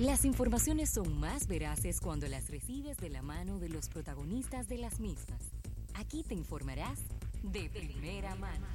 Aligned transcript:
Las 0.00 0.24
informaciones 0.24 0.88
son 0.88 1.20
más 1.20 1.46
veraces 1.46 2.00
cuando 2.00 2.26
las 2.26 2.48
recibes 2.48 2.96
de 2.96 3.10
la 3.10 3.20
mano 3.20 3.58
de 3.58 3.68
los 3.68 3.90
protagonistas 3.90 4.66
de 4.66 4.78
las 4.78 4.98
mismas. 4.98 5.42
Aquí 5.92 6.22
te 6.22 6.32
informarás 6.32 7.00
de 7.42 7.68
primera 7.68 8.34
mano. 8.36 8.66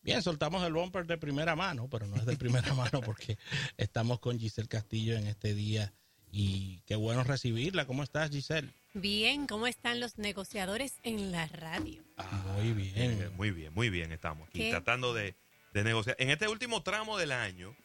Bien, 0.00 0.22
soltamos 0.22 0.64
el 0.64 0.72
bumper 0.72 1.06
de 1.06 1.18
primera 1.18 1.54
mano, 1.54 1.86
pero 1.90 2.06
no 2.06 2.16
es 2.16 2.24
de 2.24 2.34
primera 2.38 2.72
mano 2.74 3.02
porque 3.02 3.36
estamos 3.76 4.20
con 4.20 4.38
Giselle 4.38 4.68
Castillo 4.68 5.18
en 5.18 5.26
este 5.26 5.52
día 5.52 5.92
y 6.32 6.80
qué 6.86 6.96
bueno 6.96 7.22
recibirla. 7.22 7.86
¿Cómo 7.86 8.04
estás, 8.04 8.30
Giselle? 8.30 8.72
Bien, 8.94 9.46
¿cómo 9.46 9.66
están 9.66 10.00
los 10.00 10.16
negociadores 10.16 10.94
en 11.02 11.30
la 11.30 11.46
radio? 11.48 12.02
Ah, 12.16 12.54
muy 12.56 12.72
bien. 12.72 12.94
Eh, 12.96 13.30
muy 13.36 13.50
bien, 13.50 13.74
muy 13.74 13.90
bien 13.90 14.12
estamos 14.12 14.48
aquí 14.48 14.60
¿Qué? 14.60 14.70
tratando 14.70 15.12
de, 15.12 15.36
de 15.74 15.84
negociar. 15.84 16.16
En 16.18 16.30
este 16.30 16.48
último 16.48 16.82
tramo 16.82 17.18
del 17.18 17.32
año, 17.32 17.76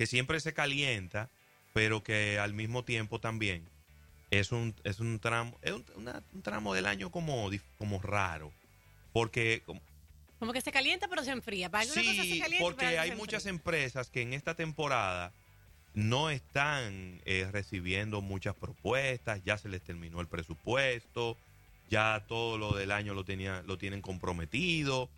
que 0.00 0.06
siempre 0.06 0.40
se 0.40 0.54
calienta, 0.54 1.28
pero 1.74 2.02
que 2.02 2.38
al 2.38 2.54
mismo 2.54 2.84
tiempo 2.84 3.20
también 3.20 3.68
es 4.30 4.50
un, 4.50 4.74
es 4.82 4.98
un 4.98 5.18
tramo, 5.18 5.58
es 5.60 5.72
un, 5.72 5.84
una- 5.94 6.22
un 6.32 6.40
tramo 6.40 6.72
del 6.72 6.86
año 6.86 7.10
como, 7.10 7.50
como 7.76 8.00
raro. 8.00 8.50
Porque 9.12 9.62
como- 9.66 9.82
Como 10.38 10.54
que 10.54 10.62
se 10.62 10.72
calienta 10.72 11.06
pero 11.06 11.22
se 11.22 11.32
enfría. 11.32 11.68
Para 11.68 11.82
alguna 11.82 12.00
cosa 12.00 12.14
se 12.22 12.22
Sí, 12.30 12.40
calienta, 12.40 12.64
porque 12.64 12.86
para 12.86 13.02
hay 13.02 13.14
muchas 13.14 13.44
empresas 13.44 14.08
que 14.08 14.22
en 14.22 14.32
esta 14.32 14.54
temporada 14.54 15.34
no 15.92 16.30
están 16.30 17.20
eh, 17.26 17.46
recibiendo 17.52 18.22
muchas 18.22 18.54
propuestas, 18.56 19.44
ya 19.44 19.58
se 19.58 19.68
les 19.68 19.82
terminó 19.82 20.22
el 20.22 20.28
presupuesto, 20.28 21.36
ya 21.90 22.24
todo 22.26 22.56
lo 22.56 22.72
del 22.74 22.90
año 22.90 23.12
lo, 23.12 23.26
tenía, 23.26 23.62
lo 23.66 23.76
tienen 23.76 24.00
comprometido, 24.00 25.10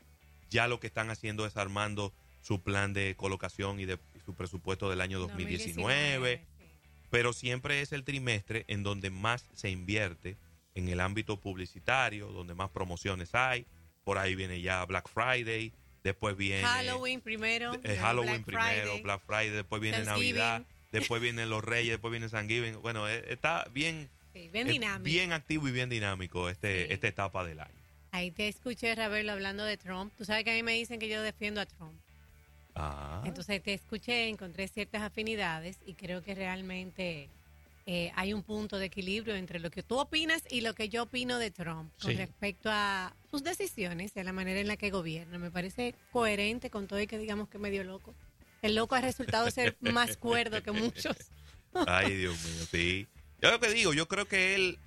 ya 0.50 0.66
lo 0.66 0.80
que 0.80 0.88
están 0.88 1.08
haciendo 1.10 1.46
es 1.46 1.56
armando 1.56 2.12
su 2.42 2.60
plan 2.60 2.92
de 2.92 3.14
colocación 3.14 3.78
y 3.78 3.84
de 3.84 3.96
su 4.24 4.34
presupuesto 4.34 4.88
del 4.90 5.00
año 5.00 5.18
2019 5.20 6.36
sí. 6.58 6.64
pero 7.10 7.32
siempre 7.32 7.80
es 7.80 7.92
el 7.92 8.04
trimestre 8.04 8.64
en 8.68 8.82
donde 8.82 9.10
más 9.10 9.46
se 9.54 9.70
invierte 9.70 10.36
en 10.74 10.88
el 10.88 11.00
ámbito 11.00 11.38
publicitario, 11.40 12.28
donde 12.28 12.54
más 12.54 12.70
promociones 12.70 13.34
hay. 13.34 13.66
Por 14.04 14.18
ahí 14.18 14.34
viene 14.34 14.60
ya 14.62 14.84
Black 14.86 15.08
Friday, 15.08 15.72
después 16.02 16.36
viene 16.36 16.62
Halloween 16.66 17.20
primero. 17.20 17.72
eh, 17.84 17.96
Halloween 18.00 18.42
Black 18.44 18.44
primero, 18.46 18.82
Friday. 18.86 19.02
Black 19.02 19.22
Friday, 19.26 19.50
después 19.50 19.82
viene. 19.82 20.02
Navidad, 20.04 20.62
después 20.90 21.20
vienen 21.22 21.50
los 21.50 21.62
Reyes, 21.62 21.90
después 21.92 22.10
viene 22.10 22.28
Thanksgiving. 22.28 22.80
Bueno, 22.80 23.08
eh, 23.08 23.24
está 23.28 23.66
bien, 23.72 24.08
Sí, 24.32 24.48
bien 24.50 24.66
eh, 24.68 24.72
dinámico. 24.72 25.04
bien 25.04 25.32
activo 25.32 25.68
y 25.68 25.72
bien 25.72 25.90
dinámico 25.90 26.48
este, 26.48 26.86
Sí. 26.86 26.92
esta 26.94 27.08
etapa 27.08 27.44
del 27.44 27.60
año. 27.60 27.74
Ahí 28.12 28.30
te 28.30 28.48
escuché, 28.48 28.94
Ravelo, 28.94 29.32
hablando 29.32 29.64
de 29.64 29.76
Trump. 29.76 30.12
Tú 30.16 30.24
sabes 30.24 30.44
que 30.44 30.50
a 30.50 30.54
mí 30.54 30.62
me 30.62 30.72
dicen 30.72 30.98
que 30.98 31.08
yo 31.08 31.20
defiendo 31.22 31.60
a 31.60 31.66
Trump. 31.66 31.98
Ah, 32.74 33.22
Entonces 33.26 33.62
te 33.62 33.74
escuché, 33.74 34.28
encontré 34.28 34.66
ciertas 34.68 35.02
afinidades 35.02 35.78
y 35.86 35.94
creo 35.94 36.22
que 36.22 36.34
realmente 36.34 37.28
eh, 37.84 38.12
hay 38.14 38.32
un 38.32 38.42
punto 38.42 38.78
de 38.78 38.86
equilibrio 38.86 39.34
entre 39.34 39.58
lo 39.58 39.70
que 39.70 39.82
tú 39.82 39.98
opinas 39.98 40.42
y 40.50 40.60
lo 40.62 40.72
que 40.74 40.88
yo 40.88 41.02
opino 41.02 41.38
de 41.38 41.50
Trump 41.50 41.92
con 42.00 42.12
Sí. 42.12 42.16
respecto 42.16 42.70
a 42.70 43.14
sus 43.30 43.42
decisiones 43.42 44.12
y 44.14 44.20
a 44.20 44.24
la 44.24 44.32
manera 44.32 44.60
en 44.60 44.68
la 44.68 44.76
que 44.76 44.90
gobierna. 44.90 45.36
Me 45.38 45.50
parece 45.50 45.94
coherente 46.12 46.70
con 46.70 46.86
todo 46.86 47.00
y 47.00 47.06
que 47.06 47.18
digamos 47.18 47.48
que 47.48 47.58
medio 47.58 47.84
loco. 47.84 48.14
El 48.62 48.76
loco 48.76 48.94
ha 48.94 49.00
resultado 49.00 49.50
ser 49.50 49.76
más 49.80 50.16
cuerdo 50.16 50.62
que 50.62 50.70
muchos. 50.72 51.16
Ay, 51.86 52.14
Dios 52.16 52.36
mío, 52.44 52.66
sí. 52.70 53.06
Yo 53.40 53.50
lo 53.50 53.58
que 53.60 53.70
digo, 53.70 53.92
yo 53.92 54.06
creo 54.06 54.26
que 54.26 54.54
él, 54.54 54.78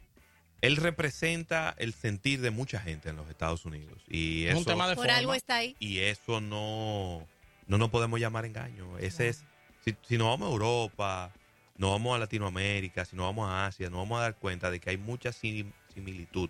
él 0.62 0.78
representa 0.78 1.76
el 1.78 1.94
sentir 1.94 2.40
de 2.40 2.52
mucha 2.52 2.80
gente 2.80 3.10
en 3.10 3.18
los 3.18 3.30
Estados 3.30 3.66
Unidos. 3.66 4.02
Y 4.08 4.46
Es 4.46 4.52
eso, 4.52 4.60
un 4.60 4.66
tema 4.66 4.88
de 4.88 4.96
Por 4.96 5.04
forma. 5.06 5.18
algo 5.20 5.34
está 5.34 5.58
ahí. 5.58 5.76
y 5.80 6.00
eso 6.00 6.40
no, 6.40 7.28
no 7.68 7.78
nos 7.78 7.90
podemos 7.90 8.20
llamar 8.20 8.46
engaño. 8.46 8.98
Ese 9.00 9.30
es, 9.30 9.44
si, 9.84 9.96
si 10.08 10.18
nos 10.18 10.28
vamos 10.28 10.50
a 10.50 10.52
Europa, 10.52 11.32
nos 11.78 11.92
vamos 11.92 12.16
a 12.16 12.20
Latinoamérica, 12.20 13.06
si 13.06 13.16
nos 13.16 13.26
vamos 13.26 13.50
a 13.50 13.66
Asia, 13.68 13.90
nos 13.90 14.00
vamos 14.00 14.20
a 14.20 14.24
dar 14.24 14.36
cuenta 14.36 14.70
de 14.72 14.80
que 14.80 14.90
hay 14.92 14.98
mucha 14.98 15.32
sim- 15.32 15.72
similitud 15.94 16.50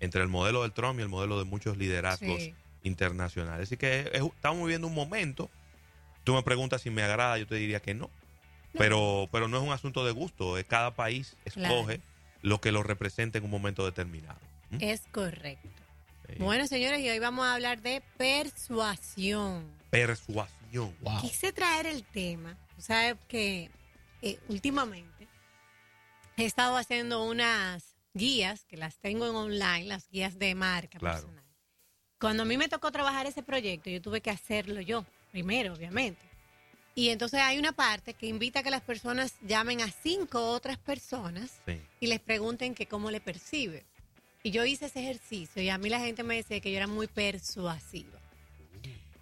entre 0.00 0.22
el 0.22 0.28
modelo 0.28 0.62
del 0.62 0.72
Trump 0.72 0.98
y 0.98 1.02
el 1.02 1.08
modelo 1.08 1.38
de 1.38 1.44
muchos 1.44 1.76
liderazgos 1.76 2.42
Sí. 2.42 2.54
internacionales. 2.82 3.68
Así 3.68 3.76
que 3.76 4.10
es- 4.12 4.22
estamos 4.22 4.62
viviendo 4.62 4.86
un 4.86 4.94
momento. 4.94 5.50
Tú 6.24 6.34
me 6.34 6.42
preguntas 6.42 6.82
si 6.82 6.90
me 6.90 7.02
agrada, 7.02 7.38
yo 7.38 7.46
te 7.46 7.54
diría 7.56 7.80
que 7.80 7.94
no. 7.94 8.10
Pero, 8.72 9.28
pero 9.32 9.48
no 9.48 9.56
es 9.56 9.62
un 9.62 9.72
asunto 9.72 10.04
de 10.04 10.12
gusto, 10.12 10.58
es 10.58 10.64
cada 10.66 10.94
país 10.94 11.36
escoge 11.46 11.84
Claro. 11.98 12.02
lo 12.42 12.60
que 12.60 12.72
lo 12.72 12.82
representa 12.82 13.38
en 13.38 13.44
un 13.44 13.50
momento 13.50 13.84
determinado. 13.86 14.38
¿Mm? 14.70 14.76
Es 14.80 15.02
correcto. 15.12 15.68
Sí. 16.28 16.34
Bueno, 16.40 16.66
señores, 16.66 17.00
y 17.00 17.08
hoy 17.08 17.18
vamos 17.18 17.46
a 17.46 17.54
hablar 17.54 17.80
de 17.80 18.02
persuasión. 18.18 19.64
Persuasión. 19.90 20.94
Wow. 21.00 21.20
Quise 21.20 21.52
traer 21.52 21.86
el 21.86 22.04
tema. 22.04 22.56
Tú 22.74 22.82
sabes 22.82 23.16
que 23.28 23.70
eh, 24.22 24.38
últimamente 24.48 25.28
he 26.36 26.44
estado 26.44 26.76
haciendo 26.76 27.24
unas 27.24 27.94
guías 28.14 28.64
que 28.64 28.76
las 28.76 28.96
tengo 28.98 29.26
en 29.26 29.34
online, 29.34 29.84
las 29.84 30.08
guías 30.10 30.38
de 30.38 30.54
marca 30.54 30.98
Claro. 30.98 31.16
personal. 31.22 31.44
Cuando 32.18 32.42
a 32.44 32.46
mí 32.46 32.56
me 32.56 32.68
tocó 32.68 32.90
trabajar 32.90 33.26
ese 33.26 33.42
proyecto, 33.42 33.90
yo 33.90 34.00
tuve 34.00 34.20
que 34.20 34.30
hacerlo 34.30 34.80
yo, 34.80 35.04
primero, 35.32 35.74
obviamente. 35.74 36.22
Y 36.94 37.10
entonces 37.10 37.40
hay 37.40 37.58
una 37.58 37.72
parte 37.72 38.14
que 38.14 38.26
invita 38.26 38.60
a 38.60 38.62
que 38.62 38.70
las 38.70 38.80
personas 38.80 39.34
llamen 39.42 39.82
a 39.82 39.90
cinco 39.90 40.46
otras 40.50 40.78
personas 40.78 41.60
Sí. 41.66 41.78
y 42.00 42.06
les 42.06 42.20
pregunten 42.20 42.74
que 42.74 42.86
cómo 42.86 43.10
le 43.10 43.20
percibe. 43.20 43.84
Y 44.42 44.50
yo 44.50 44.64
hice 44.64 44.86
ese 44.86 45.00
ejercicio 45.00 45.60
y 45.60 45.68
a 45.68 45.76
mí 45.76 45.90
la 45.90 46.00
gente 46.00 46.22
me 46.22 46.36
decía 46.36 46.60
que 46.60 46.70
yo 46.70 46.78
era 46.78 46.86
muy 46.86 47.06
persuasiva. 47.06 48.18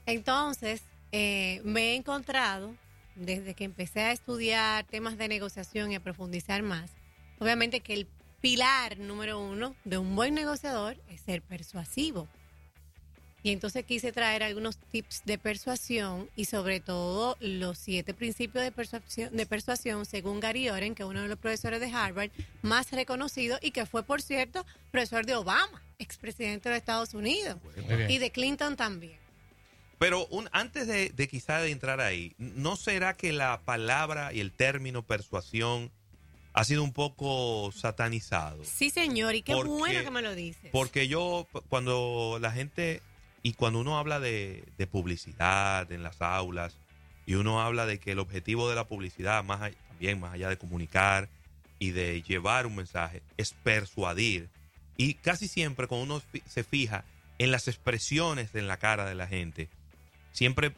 Entonces, 0.07 0.83
eh, 1.13 1.61
me 1.65 1.93
he 1.93 1.95
encontrado, 1.95 2.75
desde 3.15 3.55
que 3.55 3.65
empecé 3.65 4.01
a 4.01 4.13
estudiar 4.13 4.85
temas 4.87 5.17
de 5.17 5.29
negociación 5.29 5.93
y 5.93 5.95
a 5.95 6.01
profundizar 6.01 6.63
más, 6.63 6.91
obviamente 7.39 7.81
que 7.81 7.95
el 7.95 8.09
pilar 8.41 8.99
número 8.99 9.41
uno 9.41 9.75
de 9.85 9.99
un 9.99 10.15
buen 10.15 10.35
negociador 10.35 10.97
es 11.09 11.21
ser 11.23 11.41
persuasivo. 11.41 12.29
Y 13.43 13.53
entonces 13.53 13.85
quise 13.85 14.11
traer 14.11 14.43
algunos 14.43 14.79
tips 14.79 15.23
de 15.27 15.37
persuasión 15.37 16.31
y 16.35 16.47
sobre 16.47 16.81
todo 16.81 17.37
los 17.41 17.79
siete 17.79 18.15
principios 18.15 18.65
de 18.65 18.73
persuasión, 18.73 19.37
de 19.37 19.47
persuasión 19.47 20.07
según 20.07 20.41
Gary 20.41 20.71
Oren, 20.71 20.95
que 20.95 21.03
es 21.03 21.09
uno 21.09 21.23
de 21.23 21.29
los 21.29 21.39
profesores 21.39 21.79
de 21.79 21.91
Harvard 21.91 22.31
más 22.63 22.91
reconocido 22.91 23.59
y 23.61 23.71
que 23.71 23.85
fue, 23.85 24.03
por 24.03 24.23
cierto, 24.23 24.65
profesor 24.91 25.27
de 25.27 25.37
Obama, 25.37 25.83
expresidente 25.99 26.69
de 26.69 26.75
los 26.75 26.79
Estados 26.79 27.13
Unidos, 27.13 27.59
y 28.09 28.19
de 28.19 28.31
Clinton 28.31 28.77
también. 28.77 29.24
Pero 29.99 30.27
un, 30.27 30.49
antes 30.53 30.87
de, 30.87 31.11
de 31.11 31.29
quizá 31.29 31.59
de 31.61 31.71
entrar 31.71 32.01
ahí, 32.01 32.35
¿no 32.39 32.77
será 32.77 33.15
que 33.17 33.33
la 33.33 33.61
palabra 33.65 34.33
y 34.33 34.41
el 34.41 34.53
término 34.53 35.03
persuasión 35.03 35.91
ha 36.53 36.65
sido 36.65 36.83
un 36.83 36.93
poco 36.93 37.71
satanizado? 37.73 38.63
Sí, 38.65 38.91
señor, 38.91 39.35
y 39.35 39.43
qué 39.43 39.55
Porque- 39.55 39.71
bueno 39.71 40.03
que 40.05 40.11
me 40.11 40.23
lo 40.23 40.35
dices. 40.35 40.71
Porque 40.73 41.09
yo, 41.09 41.47
cuando 41.69 42.39
la 42.41 42.51
gente, 42.53 43.03
y 43.43 43.55
cuando 43.55 43.81
uno 43.81 43.99
habla 43.99 44.21
de, 44.21 44.65
de 44.79 44.87
publicidad 44.87 45.91
en 45.93 46.03
las 46.03 46.21
aulas, 46.21 46.77
y 47.27 47.35
uno 47.35 47.63
habla 47.63 47.87
de 47.87 47.99
que 47.99 48.13
el 48.13 48.19
objetivo 48.19 48.69
de 48.69 48.75
la 48.75 48.87
publicidad, 48.87 49.43
más 49.45 49.63
all- 49.63 49.77
también 49.89 50.21
más 50.21 50.35
allá 50.35 50.49
de 50.49 50.59
comunicar 50.59 51.29
y 51.79 51.91
de 51.93 52.21
llevar 52.23 52.67
un 52.67 52.77
mensaje, 52.77 53.23
es 53.37 53.53
persuadir. 53.63 54.49
Y 54.97 55.15
casi 55.15 55.49
siempre 55.49 55.87
cuando 55.87 56.15
uno 56.17 56.23
se 56.49 56.65
fija 56.65 57.05
en 57.39 57.51
las 57.51 57.67
expresiones 57.69 58.55
en 58.55 58.69
la 58.69 58.77
cara 58.77 59.07
de 59.07 59.15
la 59.15 59.27
gente, 59.27 59.69
siempre 60.35 60.75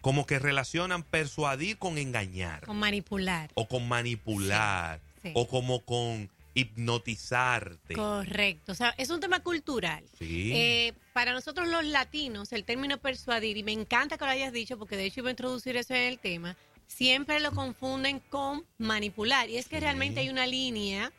como 0.00 0.26
que 0.26 0.38
relacionan 0.40 1.04
persuadir 1.04 1.78
con 1.78 1.98
engañar, 1.98 2.64
Con 2.66 2.78
manipular. 2.78 3.50
o 3.54 3.68
con 3.68 3.86
manipular, 3.88 5.00
Sí, 5.22 5.28
sí. 5.28 5.32
o 5.34 5.46
como 5.48 5.84
con 5.84 6.28
hipnotizarte. 6.54 7.94
Correcto. 7.94 8.72
O 8.72 8.74
sea, 8.74 8.94
es 8.98 9.10
un 9.10 9.20
tema 9.20 9.40
cultural. 9.40 10.04
Sí. 10.18 10.52
Eh, 10.54 10.92
para 11.12 11.32
nosotros 11.32 11.68
los 11.68 11.84
latinos, 11.84 12.52
el 12.52 12.64
término 12.64 12.98
persuadir, 12.98 13.56
y 13.56 13.62
me 13.62 13.72
encanta 13.72 14.16
que 14.16 14.24
lo 14.24 14.30
hayas 14.30 14.52
dicho, 14.52 14.78
porque 14.78 14.96
de 14.96 15.04
hecho 15.04 15.20
iba 15.20 15.28
a 15.28 15.32
introducir 15.32 15.76
eso 15.76 15.94
en 15.94 16.02
el 16.02 16.18
tema, 16.18 16.56
siempre 16.86 17.40
lo 17.40 17.52
confunden 17.52 18.20
con 18.30 18.64
manipular. 18.78 19.50
Y 19.50 19.56
es 19.58 19.66
que 19.68 19.76
Sí. 19.76 19.80
realmente 19.80 20.20
hay 20.20 20.28
una 20.30 20.46
línea 20.46 21.12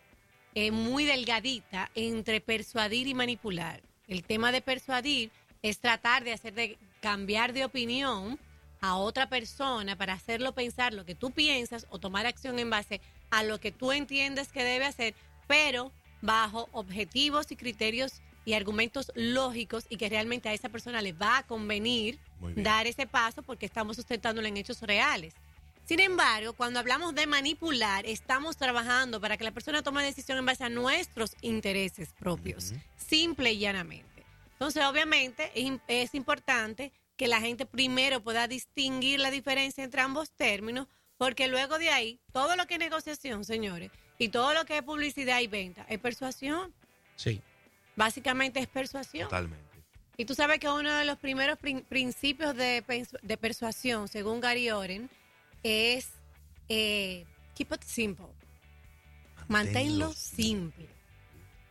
eh, 0.55 0.71
muy 0.71 1.05
delgadita 1.05 1.91
entre 1.93 2.41
persuadir 2.41 3.07
y 3.07 3.13
manipular. 3.13 3.81
El 4.07 4.23
tema 4.23 4.51
de 4.51 4.61
persuadir 4.61 5.29
es 5.61 5.77
tratar 5.79 6.23
de 6.23 6.33
hacer 6.33 6.53
de 6.55 6.77
cambiar 7.07 7.53
de 7.53 7.63
opinión 7.63 8.37
a 8.81 8.97
otra 8.97 9.29
persona 9.29 9.95
para 9.95 10.11
hacerlo 10.11 10.51
pensar 10.51 10.93
lo 10.93 11.05
que 11.05 11.15
tú 11.15 11.31
piensas 11.31 11.87
o 11.89 11.99
tomar 11.99 12.25
acción 12.25 12.59
en 12.59 12.69
base 12.69 12.99
a 13.29 13.43
lo 13.43 13.61
que 13.61 13.71
tú 13.71 13.93
entiendes 13.93 14.49
que 14.49 14.61
debe 14.61 14.83
hacer, 14.83 15.15
pero 15.47 15.93
bajo 16.21 16.67
objetivos 16.73 17.49
y 17.49 17.55
criterios 17.55 18.19
y 18.43 18.55
argumentos 18.55 19.09
lógicos 19.15 19.85
y 19.87 19.95
que 19.95 20.09
realmente 20.09 20.49
a 20.49 20.53
esa 20.53 20.67
persona 20.67 21.01
le 21.01 21.13
va 21.13 21.37
a 21.37 21.43
convenir 21.43 22.19
dar 22.57 22.87
ese 22.87 23.07
paso 23.07 23.41
porque 23.41 23.65
estamos 23.65 23.95
sustentándolo 23.95 24.45
en 24.45 24.57
hechos 24.57 24.81
reales. 24.81 25.33
Sin 25.85 26.01
embargo, 26.01 26.51
cuando 26.51 26.79
hablamos 26.79 27.15
de 27.15 27.25
manipular, 27.25 28.05
estamos 28.05 28.57
trabajando 28.57 29.21
para 29.21 29.37
que 29.37 29.45
la 29.45 29.51
persona 29.51 29.81
tome 29.81 30.03
decisión 30.03 30.39
en 30.39 30.45
base 30.45 30.65
a 30.65 30.69
nuestros 30.69 31.37
intereses 31.39 32.09
propios, 32.19 32.73
simple 32.97 33.53
y 33.53 33.59
llanamente. 33.59 34.16
Entonces, 34.57 34.83
obviamente, 34.85 35.51
es, 35.55 35.63
im- 35.65 35.81
es 35.87 36.13
importante 36.15 36.91
que 37.15 37.27
la 37.27 37.39
gente 37.39 37.65
primero 37.65 38.21
pueda 38.21 38.47
distinguir 38.47 39.19
la 39.19 39.31
diferencia 39.31 39.83
entre 39.83 40.01
ambos 40.01 40.31
términos, 40.31 40.87
Porque 41.17 41.47
luego 41.47 41.79
de 41.79 41.89
ahí, 41.89 42.19
todo 42.31 42.55
lo 42.55 42.67
que 42.67 42.75
es 42.75 42.79
negociación, 42.79 43.43
señores, 43.43 43.89
y 44.19 44.29
todo 44.29 44.53
lo 44.53 44.65
que 44.65 44.77
es 44.77 44.83
publicidad 44.83 45.39
y 45.41 45.47
venta, 45.47 45.83
es 45.89 45.97
persuasión. 45.99 46.71
Sí. 47.15 47.41
Básicamente 47.95 48.59
es 48.59 48.67
persuasión. 48.67 49.27
Totalmente. 49.27 49.65
Y 50.15 50.25
tú 50.25 50.35
sabes 50.35 50.59
que 50.59 50.69
uno 50.69 50.93
de 50.93 51.05
los 51.05 51.17
primeros 51.17 51.57
prin- 51.57 51.83
principios 51.83 52.55
de, 52.55 52.83
de 53.23 53.37
persuasión, 53.37 54.07
según 54.07 54.39
Gary 54.41 54.69
Oren, 54.69 55.09
es 55.63 56.09
eh, 56.69 57.25
keep 57.55 57.73
it 57.73 57.81
simple. 57.83 58.27
Manténlo 59.47 60.13
simple. 60.13 60.87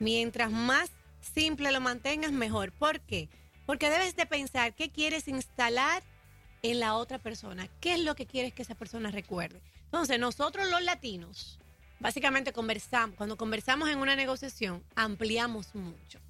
Mientras 0.01 0.51
más 0.51 0.91
simple 1.27 1.73
lo 1.73 1.81
mantengas, 1.81 2.33
mejor. 2.33 2.73
¿Por 2.73 3.01
qué? 3.01 3.29
Porque 3.67 3.91
debes 3.91 4.17
de 4.17 4.27
pensar 4.27 4.75
qué 4.75 4.91
quieres 4.91 5.29
instalar 5.29 6.03
en 6.63 6.81
la 6.81 6.95
otra 6.95 7.19
persona. 7.19 7.69
¿Qué 7.81 7.95
es 7.95 8.01
lo 8.01 8.15
que 8.15 8.27
quieres 8.27 8.53
que 8.53 8.63
esa 8.63 8.75
persona 8.75 9.11
recuerde? 9.11 9.61
Entonces, 9.85 10.19
nosotros 10.19 10.69
los 10.69 10.83
latinos, 10.83 11.59
básicamente 12.01 12.53
conversamos, 12.53 13.17
cuando 13.17 13.37
conversamos 13.37 13.89
en 13.89 13.99
una 13.99 14.17
negociación, 14.17 14.83
ampliamos 14.95 15.75
mucho. 15.75 16.21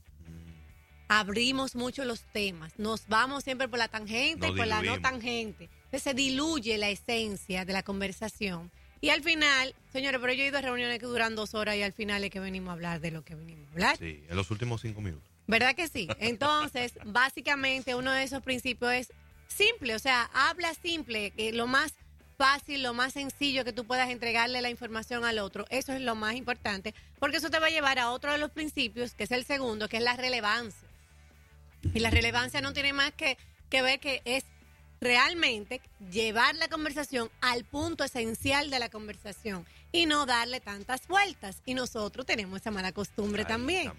Abrimos 1.08 1.76
mucho 1.76 2.04
los 2.04 2.22
temas, 2.32 2.78
nos 2.78 3.06
vamos 3.06 3.44
siempre 3.44 3.69
por 3.69 3.78
la 3.78 3.87
tangente 3.87 4.49
y 4.49 4.52
por 4.52 4.66
la 4.66 4.82
no 4.82 5.00
tangente. 5.00 5.70
Entonces 5.84 6.02
se 6.02 6.14
diluye 6.14 6.78
la 6.78 6.88
esencia 6.88 7.64
de 7.64 7.72
la 7.72 7.84
conversación. 7.84 8.72
Y 9.06 9.11
al 9.11 9.23
final, 9.23 9.73
señores, 9.93 10.20
pero 10.20 10.32
yo 10.32 10.43
he 10.43 10.49
ido 10.49 10.58
a 10.58 10.62
reuniones 10.62 10.99
que 10.99 11.06
duran 11.06 11.37
dos 11.37 11.55
horas 11.55 11.76
y 11.76 11.82
al 11.82 11.93
final 11.93 12.25
es 12.25 12.31
que 12.31 12.41
venimos 12.41 12.70
a 12.70 12.73
hablar 12.73 12.99
de 12.99 13.12
lo 13.12 13.23
que 13.23 13.37
venimos 13.37 13.69
a 13.69 13.70
hablar. 13.70 13.97
Sí, 13.99 14.25
en 14.29 14.35
los 14.35 14.50
últimos 14.50 14.81
cinco 14.81 15.00
minutos. 15.00 15.23
¿Verdad 15.47 15.76
que 15.76 15.87
sí? 15.87 16.08
Entonces, 16.19 16.94
básicamente 17.05 17.94
uno 17.94 18.11
de 18.11 18.25
esos 18.25 18.43
principios 18.43 18.93
es 18.94 19.12
simple, 19.47 19.94
o 19.94 20.00
sea, 20.00 20.29
habla 20.35 20.75
simple, 20.75 21.31
que 21.31 21.53
lo 21.53 21.69
más 21.69 21.94
fácil, 22.37 22.82
lo 22.82 22.94
más 22.94 23.12
sencillo 23.12 23.64
que 23.64 23.73
tú 23.73 23.85
puedas 23.85 24.11
entregarle 24.11 24.61
la 24.61 24.70
información 24.70 25.25
al 25.25 25.38
otro, 25.38 25.67
eso 25.70 25.93
es 25.93 26.00
lo 26.00 26.17
más 26.17 26.35
importante, 26.35 26.93
porque 27.20 27.37
eso 27.37 27.49
te 27.49 27.61
va 27.61 27.69
a 27.69 27.70
llevar 27.70 28.00
a 28.00 28.11
otro 28.11 28.32
de 28.32 28.38
los 28.38 28.50
principios, 28.50 29.14
que 29.14 29.23
es 29.23 29.31
el 29.31 29.44
segundo, 29.44 29.88
que 29.88 29.99
es 29.99 30.02
la 30.02 30.17
relevancia. 30.17 30.88
Y 31.94 32.00
la 32.00 32.11
relevancia 32.11 32.61
no 32.61 32.73
tiene 32.73 32.93
más 32.93 33.12
que, 33.12 33.38
que 33.70 33.82
ver 33.82 34.00
que 34.00 34.20
es 34.25 34.44
realmente 35.00 35.81
llevar 36.10 36.54
la 36.56 36.69
conversación 36.69 37.31
al 37.40 37.64
punto 37.64 38.04
esencial 38.04 38.70
de 38.70 38.78
la 38.78 38.88
conversación 38.88 39.66
y 39.93 40.06
no 40.06 40.26
darle 40.26 40.60
tantas 40.60 41.06
vueltas. 41.08 41.62
Y 41.66 41.75
nosotros 41.75 42.26
tenemos 42.26 42.60
esa 42.60 42.70
mala 42.70 42.93
costumbre 42.93 43.44
también. 43.44 43.93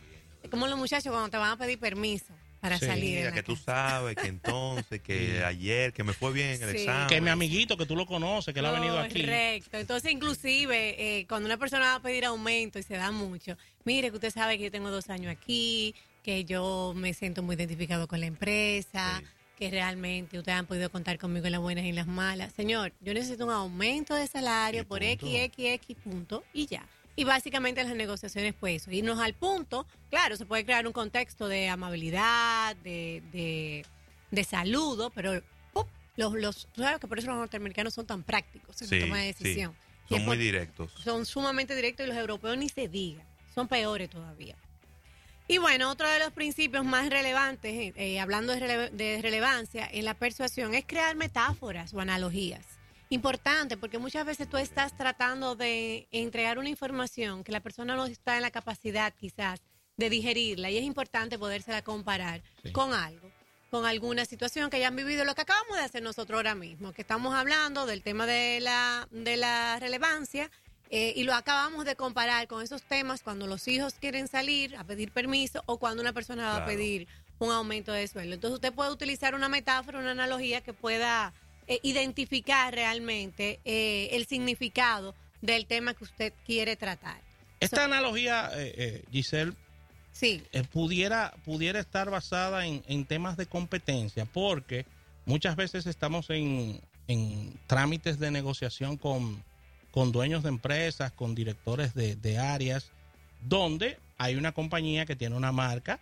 Es 0.44 0.50
como 0.50 0.68
los 0.68 0.78
muchachos 0.78 1.12
cuando 1.12 1.30
te 1.30 1.38
van 1.38 1.52
a 1.52 1.58
pedir 1.58 1.80
permiso 1.80 2.34
para 2.60 2.80
Sí. 2.80 2.86
salir. 2.88 3.32
que 3.34 3.44
tú 3.44 3.56
sabes 3.56 4.16
que 4.16 4.28
entonces, 4.28 5.00
que 5.02 5.44
ayer, 5.46 5.94
que 5.94 6.04
me 6.04 6.14
fue 6.14 6.34
bien 6.34 6.62
el 6.62 6.72
Sí. 6.72 6.78
examen. 6.80 7.08
Que 7.08 7.22
mi 7.22 7.30
amiguito, 7.30 7.78
que 7.78 7.86
tú 7.86 7.96
lo 7.96 8.06
conoces, 8.06 8.54
que 8.54 8.60
él 8.60 8.66
ha 8.66 8.72
venido 8.72 9.00
aquí. 9.00 9.22
Correcto. 9.22 9.78
Entonces, 9.78 10.12
inclusive, 10.12 11.20
eh, 11.20 11.28
cuando 11.28 11.46
una 11.48 11.58
persona 11.58 11.86
va 11.86 11.96
a 11.96 12.02
pedir 12.02 12.26
aumento 12.26 12.80
y 12.80 12.84
se 12.84 12.96
da 12.96 13.12
mucho, 13.12 13.56
mire 13.84 14.10
que 14.10 14.16
usted 14.16 14.32
sabe 14.32 14.58
que 14.58 14.66
yo 14.66 14.72
tengo 14.72 14.90
dos 14.90 15.10
años 15.10 15.32
aquí, 15.32 15.94
que 16.24 16.46
yo 16.46 16.94
me 16.96 17.14
siento 17.14 17.42
muy 17.44 17.56
identificado 17.56 18.08
con 18.08 18.20
la 18.20 18.26
empresa, 18.26 19.20
Sí. 19.20 19.26
Que 19.58 19.72
realmente 19.72 20.38
ustedes 20.38 20.58
han 20.58 20.66
podido 20.68 20.90
contar 20.90 21.18
conmigo 21.18 21.46
en 21.48 21.54
las 21.54 21.62
buenas 21.62 21.84
y 21.84 21.90
en 21.90 21.96
las 21.96 22.08
malas. 22.08 22.54
Señor, 22.54 22.94
yo 23.02 23.14
necesito 23.14 23.46
un 23.46 23.52
aumento 23.52 24.14
de 24.16 24.28
salario 24.28 24.88
por. 24.88 25.04
X, 25.04 25.28
X, 25.34 25.66
X 25.74 25.98
punto 26.04 26.44
y 26.54 26.68
ya. 26.68 26.86
Y 27.16 27.24
básicamente 27.24 27.84
las 27.84 27.96
negociaciones, 27.96 28.54
pues 28.60 28.84
eso, 28.84 28.92
irnos 28.92 29.20
al 29.20 29.34
punto. 29.34 29.88
Claro, 30.12 30.38
se 30.38 30.46
puede 30.46 30.64
crear 30.64 30.86
un 30.86 30.94
contexto 30.94 31.48
de 31.48 31.68
amabilidad, 31.68 32.76
de, 32.78 33.24
de, 33.32 33.86
de 34.30 34.44
saludo, 34.44 35.10
pero 35.10 35.42
los, 36.16 36.34
los, 36.34 36.68
tú 36.74 36.82
sabes 36.84 37.00
que 37.00 37.08
por 37.08 37.18
eso 37.18 37.28
los 37.28 37.38
norteamericanos 37.38 37.94
son 37.94 38.06
tan 38.06 38.22
prácticos 38.24 38.82
en 38.84 38.88
Sí, 38.88 39.00
toma 39.00 39.20
de 39.20 39.26
decisión. 39.28 39.76
Son 40.10 40.24
muy 40.26 40.38
directos. 40.38 40.92
son 41.04 41.26
sumamente 41.26 41.76
directos 41.76 42.06
y 42.06 42.10
los 42.10 42.18
europeos 42.18 42.58
ni 42.58 42.70
se 42.70 42.88
digan, 42.88 43.26
son 43.54 43.68
peores 43.68 44.10
todavía. 44.10 44.56
Y 45.48 45.60
bueno, 45.60 45.90
otro 45.90 46.10
de 46.10 46.20
los 46.20 46.34
principios 46.34 46.84
más 46.84 47.10
relevantes, 47.10 47.72
eh, 47.74 47.94
eh, 47.96 48.20
hablando 48.20 48.54
de, 48.54 48.60
rele- 48.60 48.92
de 48.92 49.22
relevancia 49.22 49.88
en 49.92 50.04
la 50.04 50.14
persuasión, 50.14 50.74
es 50.74 50.84
crear 50.86 51.16
metáforas 51.16 51.94
o 51.94 52.02
analogías. 52.02 52.66
Importante, 53.10 53.78
porque 53.78 53.98
muchas 53.98 54.26
veces 54.26 54.50
tú 54.50 54.58
estás 54.58 54.98
tratando 54.98 55.56
de 55.56 56.08
entregar 56.12 56.60
una 56.60 56.68
información 56.68 57.46
que 57.46 57.54
la 57.54 57.62
persona 57.62 57.96
no 57.96 58.06
está 58.06 58.36
en 58.36 58.42
la 58.42 58.52
capacidad 58.52 59.14
quizás 59.14 59.62
de 59.96 60.10
digerirla 60.10 60.70
y 60.70 60.78
es 60.78 60.84
importante 60.84 61.40
podérsela 61.40 61.82
comparar 61.82 62.42
Sí. 62.64 62.74
con 62.74 62.94
algo, 62.94 63.32
con 63.72 63.86
alguna 63.86 64.26
situación 64.26 64.70
que 64.70 64.76
hayan 64.78 64.98
vivido, 64.98 65.24
lo 65.24 65.34
que 65.34 65.42
acabamos 65.42 65.78
de 65.78 65.84
hacer 65.84 66.04
nosotros 66.04 66.36
ahora 66.38 66.56
mismo, 66.56 66.92
que 66.92 67.02
estamos 67.04 67.34
hablando 67.34 67.86
del 67.86 68.04
tema 68.04 68.26
de 68.26 68.60
la, 68.60 69.08
de 69.12 69.38
la 69.38 69.78
relevancia 69.80 70.52
eh, 70.90 71.14
y 71.16 71.24
lo 71.24 71.34
acabamos 71.34 71.86
de 71.86 71.96
comparar 71.96 72.48
con 72.48 72.64
esos 72.64 72.84
temas 72.84 73.22
cuando 73.22 73.48
los 73.48 73.68
hijos 73.68 73.96
quieren 74.00 74.28
salir 74.28 74.76
a 74.76 74.84
pedir 74.84 75.12
permiso 75.12 75.64
o 75.66 75.78
cuando 75.78 76.02
una 76.02 76.14
persona 76.14 76.52
va 76.52 76.58
a 76.58 76.66
pedir 76.66 77.08
un 77.40 77.52
aumento 77.52 77.92
de 77.92 78.08
sueldo. 78.08 78.36
Entonces 78.36 78.56
usted 78.56 78.74
puede 78.74 78.92
utilizar 78.92 79.36
una 79.36 79.50
metáfora, 79.50 80.00
una 80.00 80.12
analogía 80.12 80.62
que 80.62 80.74
pueda 80.74 81.34
eh, 81.68 81.80
identificar 81.84 82.74
realmente 82.74 83.60
eh, 83.66 84.10
el 84.12 84.26
significado 84.28 85.14
del 85.42 85.66
tema 85.66 85.94
que 85.94 86.04
usted 86.04 86.34
quiere 86.46 86.76
tratar. 86.76 87.20
Esta 87.60 87.86
analogía, 87.86 88.52
eh, 88.54 88.74
eh, 88.78 89.04
Giselle, 89.12 89.54
Sí, 90.18 90.42
eh, 90.52 90.64
pudiera, 90.64 91.32
pudiera 91.46 91.80
estar 91.80 92.10
basada 92.10 92.66
en, 92.66 92.82
en 92.88 93.06
temas 93.06 93.38
de 93.38 93.46
competencia, 93.46 94.26
porque 94.26 94.88
muchas 95.26 95.56
veces 95.56 95.86
estamos 95.86 96.32
en, 96.32 96.82
en 97.08 97.54
trámites 97.68 98.18
de 98.18 98.32
negociación 98.32 98.98
con, 98.98 99.44
con 99.98 100.12
dueños 100.12 100.44
de 100.44 100.50
empresas, 100.50 101.12
con 101.12 101.34
directores 101.34 101.96
de, 101.96 102.16
de 102.16 102.38
áreas, 102.38 102.92
donde 103.42 103.98
hay 104.20 104.36
una 104.36 104.52
compañía 104.52 105.08
que 105.08 105.16
tiene 105.16 105.36
una 105.36 105.52
marca, 105.52 106.00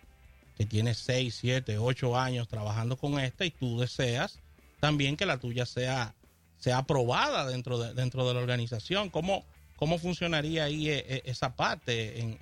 que 0.58 0.66
tiene 0.66 0.92
6, 0.92 1.34
7, 1.34 1.78
8 1.78 2.18
años 2.18 2.46
trabajando 2.46 2.98
con 2.98 3.18
esta 3.18 3.46
y 3.46 3.50
tú 3.52 3.80
deseas 3.80 4.38
también 4.80 5.16
que 5.16 5.24
la 5.24 5.38
tuya 5.38 5.64
sea, 5.64 6.12
sea 6.58 6.76
aprobada 6.76 7.46
dentro 7.46 7.78
de, 7.78 7.94
dentro 7.94 8.28
de 8.28 8.34
la 8.34 8.40
organización. 8.40 9.08
¿Cómo, 9.08 9.46
cómo 9.76 9.96
funcionaría 9.96 10.64
ahí 10.64 10.90
eh, 10.90 11.06
eh, 11.08 11.22
esa 11.24 11.56
parte? 11.56 12.20
En, 12.20 12.38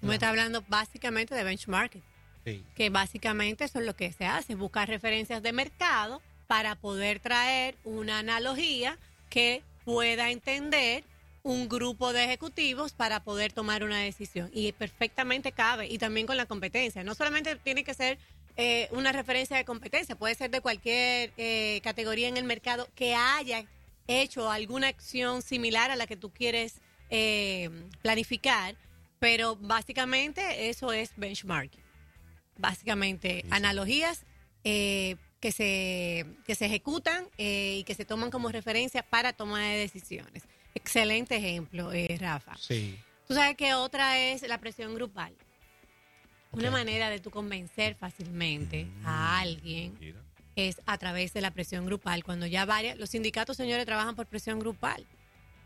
me 0.00 0.14
estás 0.14 0.30
hablando 0.30 0.64
básicamente 0.66 1.32
de 1.36 1.44
benchmarking. 1.44 2.02
Sí. 2.44 2.64
que 2.74 2.90
básicamente 2.90 3.62
eso 3.62 3.78
es 3.78 3.86
lo 3.86 3.94
que 3.94 4.12
se 4.12 4.26
hace, 4.26 4.56
buscar 4.56 4.88
referencias 4.88 5.44
de 5.44 5.52
mercado 5.52 6.20
para 6.48 6.74
poder 6.74 7.20
traer 7.20 7.76
una 7.84 8.18
analogía 8.18 8.98
que 9.28 9.62
pueda 9.88 10.30
entender 10.30 11.02
un 11.42 11.66
grupo 11.66 12.12
de 12.12 12.24
ejecutivos 12.24 12.92
para 12.92 13.24
poder 13.24 13.54
tomar 13.54 13.82
una 13.82 14.00
decisión. 14.00 14.50
Y 14.52 14.72
perfectamente 14.72 15.50
cabe, 15.50 15.86
y 15.86 15.96
también 15.96 16.26
con 16.26 16.36
la 16.36 16.44
competencia. 16.44 17.02
No 17.04 17.14
solamente 17.14 17.56
tiene 17.56 17.84
que 17.84 17.94
ser 17.94 18.18
eh, 18.58 18.88
una 18.90 19.12
referencia 19.12 19.56
de 19.56 19.64
competencia, 19.64 20.14
puede 20.14 20.34
ser 20.34 20.50
de 20.50 20.60
cualquier 20.60 21.32
eh, 21.38 21.80
categoría 21.82 22.28
en 22.28 22.36
el 22.36 22.44
mercado 22.44 22.86
que 22.94 23.14
haya 23.14 23.64
hecho 24.06 24.50
alguna 24.50 24.88
acción 24.88 25.40
similar 25.40 25.90
a 25.90 25.96
la 25.96 26.06
que 26.06 26.18
tú 26.18 26.28
quieres 26.34 26.82
eh, 27.08 27.70
planificar, 28.02 28.76
pero 29.18 29.56
básicamente 29.56 30.68
eso 30.68 30.92
es 30.92 31.12
benchmarking 31.16 31.80
básicamente 32.58 33.40
Sí, 33.42 33.48
analogías 33.52 34.26
que, 35.40 35.52
se, 35.52 36.26
que 36.46 36.54
se 36.54 36.66
ejecutan 36.66 37.26
eh, 37.38 37.78
y 37.78 37.84
que 37.84 37.94
se 37.94 38.04
toman 38.04 38.30
como 38.30 38.48
referencia 38.50 39.02
para 39.02 39.32
toma 39.32 39.60
de 39.62 39.78
decisiones. 39.78 40.44
Excelente 40.74 41.36
ejemplo, 41.36 41.92
eh, 41.92 42.16
Rafa. 42.20 42.56
Sí. 42.56 42.98
Tú 43.26 43.34
sabes 43.34 43.56
que 43.56 43.74
otra 43.74 44.18
es 44.18 44.46
la 44.46 44.58
presión 44.58 44.94
grupal. 44.94 45.34
Una 46.52 46.70
manera 46.70 47.10
de 47.10 47.20
tú 47.20 47.30
convencer 47.30 47.94
fácilmente 47.94 48.86
a 49.04 49.40
alguien 49.40 49.96
Mira. 50.00 50.20
es 50.56 50.80
a 50.86 50.96
través 50.96 51.34
de 51.34 51.42
la 51.42 51.50
presión 51.50 51.84
grupal. 51.84 52.24
Cuando 52.24 52.46
ya 52.46 52.64
varias, 52.64 52.96
los 52.96 53.10
sindicatos, 53.10 53.56
señores, 53.56 53.84
trabajan 53.84 54.16
por 54.16 54.26
presión 54.26 54.58
grupal. 54.58 55.06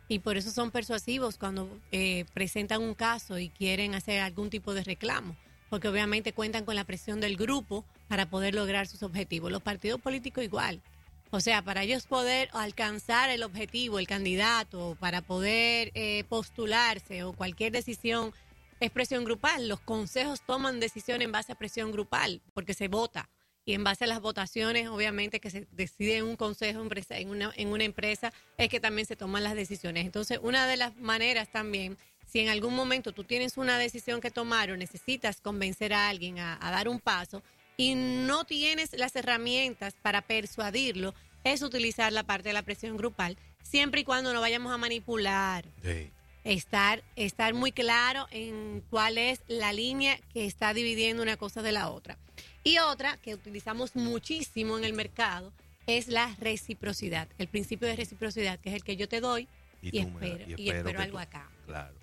Y 0.09 0.19
por 0.19 0.37
eso 0.37 0.51
son 0.51 0.73
persuasivos 0.73 1.39
cuando 1.39 1.81
eh, 1.93 2.25
presentan 2.35 2.83
un 2.83 2.95
caso 2.95 3.39
y 3.39 3.49
quieren 3.49 3.95
hacer 3.95 4.21
algún 4.21 4.51
tipo 4.51 4.75
de 4.75 4.83
reclamo. 4.83 5.37
Porque 5.73 5.89
obviamente 5.89 6.35
cuentan 6.35 6.67
con 6.67 6.77
la 6.77 6.85
presión 6.85 7.19
del 7.19 7.39
grupo 7.39 7.87
para 8.07 8.29
poder 8.29 8.55
lograr 8.55 8.87
sus 8.87 9.03
objetivos. 9.03 9.51
Los 9.51 9.63
partidos 9.63 9.99
políticos 10.03 10.45
igual. 10.45 10.83
O 11.31 11.41
sea, 11.41 11.63
para 11.63 11.83
ellos 11.83 12.05
poder 12.05 12.51
alcanzar 12.53 13.31
el 13.31 13.43
objetivo, 13.43 13.99
el 13.99 14.07
candidato, 14.07 14.99
para 15.01 15.23
poder 15.23 15.91
eh, 15.95 16.25
postularse 16.29 17.25
o 17.25 17.33
cualquier 17.33 17.73
decisión, 17.73 18.35
es 18.81 18.91
presión 18.91 19.25
grupal. 19.25 19.67
Los 19.67 19.81
consejos 19.81 20.43
toman 20.43 20.79
decisiones 20.79 21.25
en 21.25 21.33
base 21.33 21.53
a 21.53 21.55
presión 21.55 21.91
grupal, 21.91 22.43
porque 22.53 22.75
se 22.75 22.89
vota. 22.89 23.31
Y 23.65 23.73
en 23.73 23.83
base 23.83 24.05
a 24.05 24.09
las 24.09 24.21
votaciones, 24.21 24.89
obviamente, 24.89 25.41
que 25.41 25.49
se 25.49 25.67
decide 25.71 26.19
en 26.19 26.25
un 26.25 26.37
consejo 26.37 26.83
en 26.83 27.31
una, 27.31 27.51
en 27.57 27.69
una 27.69 27.85
empresa, 27.85 28.31
es 28.59 28.69
que 28.69 28.79
también 28.79 29.07
se 29.07 29.17
toman 29.17 29.43
las 29.43 29.55
decisiones. 29.55 30.05
Entonces, 30.05 30.39
una 30.43 30.67
de 30.67 30.77
las 30.77 30.97
maneras 30.97 31.51
también, 31.51 31.97
si 32.27 32.41
en 32.41 32.49
algún 32.49 32.75
momento 32.75 33.13
tú 33.13 33.25
tienes 33.25 33.57
una 33.57 33.79
decisión 33.79 34.21
que 34.21 34.31
tomar 34.31 34.71
o 34.71 34.77
necesitas 34.77 35.41
convencer 35.41 35.93
a 35.93 36.09
alguien 36.09 36.39
a, 36.39 36.59
a 36.61 36.71
dar 36.71 36.89
un 36.89 37.01
paso 37.01 37.43
y 37.77 37.95
no 37.95 38.45
tienes 38.45 38.93
las 38.99 39.15
herramientas 39.17 39.95
para 40.03 40.23
persuadirlo, 40.23 41.15
es 41.45 41.63
utilizar 41.63 42.13
la 42.13 42.23
parte 42.23 42.49
de 42.51 42.53
la 42.55 42.63
presión 42.63 42.97
grupal, 42.97 43.37
siempre 43.63 44.03
y 44.03 44.05
cuando 44.05 44.33
no 44.33 44.41
vayamos 44.41 44.73
a 44.73 44.79
manipular. 44.79 45.65
Sí. 45.83 46.11
Estar, 46.45 47.05
estar 47.15 47.55
muy 47.55 47.71
claro 47.71 48.27
en 48.33 48.83
cuál 48.91 49.17
es 49.17 49.41
la 49.47 49.73
línea 49.73 50.19
que 50.33 50.45
está 50.47 50.75
dividiendo 50.75 51.23
una 51.23 51.37
cosa 51.37 51.63
de 51.63 51.71
la 51.73 51.89
otra. 51.91 52.19
Y 52.65 52.79
otra 52.79 53.17
que 53.19 53.35
utilizamos 53.35 53.95
muchísimo 53.95 54.77
en 54.77 54.85
el 54.85 54.93
mercado 54.93 55.53
es 55.87 56.09
la 56.09 56.35
reciprocidad, 56.41 57.29
el 57.39 57.49
principio 57.49 57.87
de 57.89 57.97
reciprocidad, 57.97 58.59
que 58.61 58.71
es 58.71 58.75
el 58.77 58.85
que 58.85 58.97
yo 58.97 59.09
te 59.09 59.21
doy 59.21 59.49
y, 59.81 60.05
me- 60.05 60.27
espero, 60.27 60.45
y 60.61 60.69
espero 60.71 61.01
algo 61.01 61.19
tú- 61.19 61.23
acá. 61.23 61.49
Claro. 61.67 61.95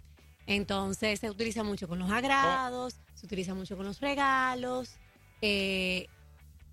Entonces 0.49 1.19
se 1.19 1.29
utiliza 1.29 1.63
mucho 1.63 1.87
con 1.87 1.99
los 1.99 2.09
agrados, 2.09 2.95
se 3.13 3.27
utiliza 3.27 3.53
mucho 3.53 3.77
con 3.77 3.85
los 3.85 3.99
regalos, 3.99 4.95
eh, 5.43 6.07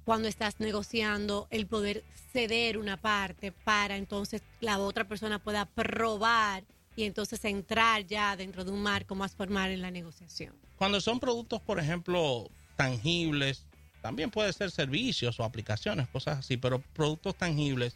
cuando 0.07 0.29
estás 0.29 0.59
negociando 0.61 1.47
el 1.51 1.67
poder 1.67 2.03
ceder 2.33 2.79
una 2.79 2.97
parte 2.97 3.53
para 3.53 3.99
entonces 3.99 4.41
la 4.61 4.79
otra 4.79 5.07
persona 5.07 5.39
pueda 5.39 5.67
probar 5.67 6.65
y 6.97 7.05
entonces 7.05 7.45
entrar 7.45 8.07
ya 8.07 8.35
dentro 8.35 8.65
de 8.65 8.71
un 8.71 8.83
marco 8.83 9.15
más 9.15 9.35
formal 9.35 9.71
en 9.71 9.83
la 9.83 9.91
negociación. 9.91 10.55
Cuando 10.79 10.99
son 11.03 11.21
productos, 11.21 11.61
por 11.61 11.79
ejemplo, 11.79 12.49
tangibles, 12.77 13.67
también 14.01 14.31
puede 14.31 14.55
ser 14.55 14.71
servicios 14.71 15.39
o 15.39 15.45
aplicaciones, 15.45 16.09
cosas 16.09 16.39
así, 16.39 16.57
pero 16.57 16.81
productos 16.95 17.37
tangibles, 17.37 17.95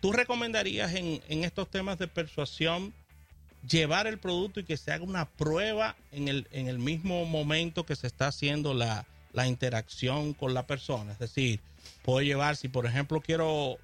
¿tú 0.00 0.12
recomendarías 0.12 0.94
en, 0.94 1.20
en 1.26 1.42
estos 1.42 1.68
temas 1.68 1.98
de 1.98 2.06
persuasión 2.06 2.94
llevar 3.68 4.06
el 4.06 4.18
producto 4.18 4.60
y 4.60 4.64
que 4.64 4.76
se 4.76 4.92
haga 4.92 5.04
una 5.04 5.24
prueba 5.26 5.96
en 6.12 6.28
el, 6.28 6.46
en 6.52 6.68
el 6.68 6.78
mismo 6.78 7.24
momento 7.24 7.84
que 7.86 7.96
se 7.96 8.06
está 8.06 8.28
haciendo 8.28 8.74
la, 8.74 9.06
la 9.32 9.46
interacción 9.46 10.32
con 10.34 10.54
la 10.54 10.66
persona? 10.66 11.12
Es 11.12 11.18
decir, 11.18 11.60
puedo 12.02 12.20
llevar, 12.22 12.56
si 12.56 12.68
por 12.68 12.86
ejemplo 12.86 13.20
quiero 13.20 13.78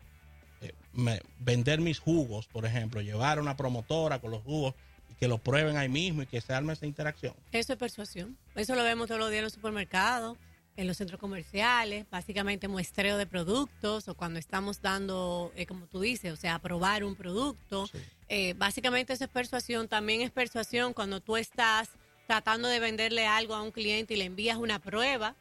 eh, 0.61 0.73
me- 0.93 1.21
vender 1.41 1.81
mis 1.81 1.99
jugos, 1.99 2.47
por 2.47 2.67
ejemplo, 2.67 3.01
llevar 3.01 3.39
a 3.39 3.43
una 3.43 3.57
promotora 3.57 4.19
con 4.21 4.31
los 4.31 4.43
jugos 4.43 4.75
y 5.11 5.15
que 5.15 5.29
lo 5.29 5.39
prueben 5.39 5.77
ahí 5.77 5.89
mismo 5.89 6.23
y 6.23 6.27
que 6.27 6.41
se 6.41 6.53
arme 6.53 6.73
esa 6.73 6.87
interacción. 6.87 7.35
Eso 7.53 7.73
es 7.73 7.79
persuasión. 7.79 8.37
Eso 8.55 8.75
lo 8.75 8.83
vemos 8.85 9.09
todos 9.09 9.21
los 9.21 9.31
días 9.31 9.39
en 9.41 9.45
los 9.45 9.53
supermercados, 9.53 10.37
en 10.77 10.87
los 10.87 10.97
centros 10.97 11.21
comerciales, 11.21 12.07
básicamente 12.11 12.67
muestreo 12.67 13.19
de 13.19 13.27
productos 13.27 14.09
o 14.09 14.15
cuando 14.15 14.39
estamos 14.39 14.81
dando, 14.81 15.53
eh, 15.55 15.67
como 15.67 15.87
tú 15.87 16.01
dices, 16.01 16.33
o 16.33 16.37
sea, 16.37 16.59
probar 16.59 17.05
un 17.05 17.15
producto. 17.15 17.87
Sí. 17.89 17.99
Eh, 18.29 18.55
básicamente 18.57 19.13
eso 19.13 19.25
es 19.25 19.31
persuasión. 19.31 19.87
También 19.89 20.23
es 20.23 20.31
persuasión 20.31 20.95
cuando 20.95 21.21
tú 21.21 21.37
estás 21.37 21.91
tratando 22.27 22.69
de 22.69 22.81
venderle 22.81 23.27
algo 23.27 23.55
a 23.55 23.63
un 23.63 23.71
cliente 23.71 24.15
y 24.15 24.17
le 24.17 24.25
envías 24.25 24.57
una 24.57 24.79
prueba 24.79 25.35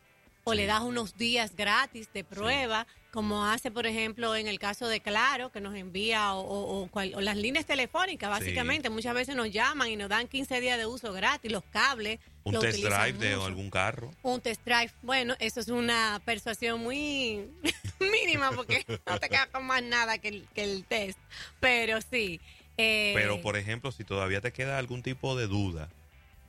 o 0.44 0.54
le 0.56 0.66
das 0.66 0.82
unos 0.82 1.16
días 1.18 1.56
gratis 1.56 2.10
de 2.14 2.24
prueba, 2.24 2.88
como 3.12 3.46
hace, 3.46 3.70
por 3.70 3.86
ejemplo, 3.86 4.36
en 4.36 4.48
el 4.48 4.58
caso 4.58 4.88
de 4.88 5.00
Claro, 5.00 5.52
que 5.52 5.62
nos 5.62 5.76
envía, 5.76 6.34
o, 6.34 6.42
o- 6.42 6.82
o 6.82 6.88
cual- 6.88 7.14
o 7.16 7.22
las 7.22 7.38
líneas 7.38 7.66
telefónicas, 7.66 8.30
básicamente. 8.30 8.90
Muchas 8.90 9.14
veces 9.14 9.36
nos 9.36 9.52
llaman 9.52 9.90
y 9.90 9.96
nos 9.98 10.10
dan 10.10 10.28
15 10.28 10.60
días 10.60 10.78
de 10.80 10.88
uso 10.88 11.14
gratis, 11.14 11.52
los 11.52 11.64
cables. 11.66 12.20
Un 12.44 12.60
test 12.60 12.80
drive 12.84 13.14
de 13.14 13.34
algún 13.34 13.70
carro. 13.70 14.12
Un 14.24 14.42
test 14.42 14.64
drive. 14.66 14.92
Bueno, 15.02 15.36
eso 15.40 15.60
es 15.60 15.68
una 15.68 16.20
persuasión 16.26 16.82
muy 16.82 17.48
mínima 18.00 18.52
porque 18.52 18.84
no 19.06 19.20
te 19.20 19.30
queda 19.30 19.48
con 19.48 19.66
más 19.66 19.84
nada 19.84 20.18
que 20.18 20.30
el, 20.30 20.48
que 20.56 20.64
el 20.64 20.86
test. 20.86 21.20
Pero 21.60 22.00
sí. 22.02 22.40
eh, 22.78 23.12
Pero, 23.16 23.42
por 23.42 23.58
ejemplo, 23.58 23.92
si 23.92 24.04
todavía 24.04 24.42
te 24.42 24.52
queda 24.52 24.78
algún 24.80 25.04
tipo 25.04 25.36
de 25.38 25.48
duda 25.48 25.90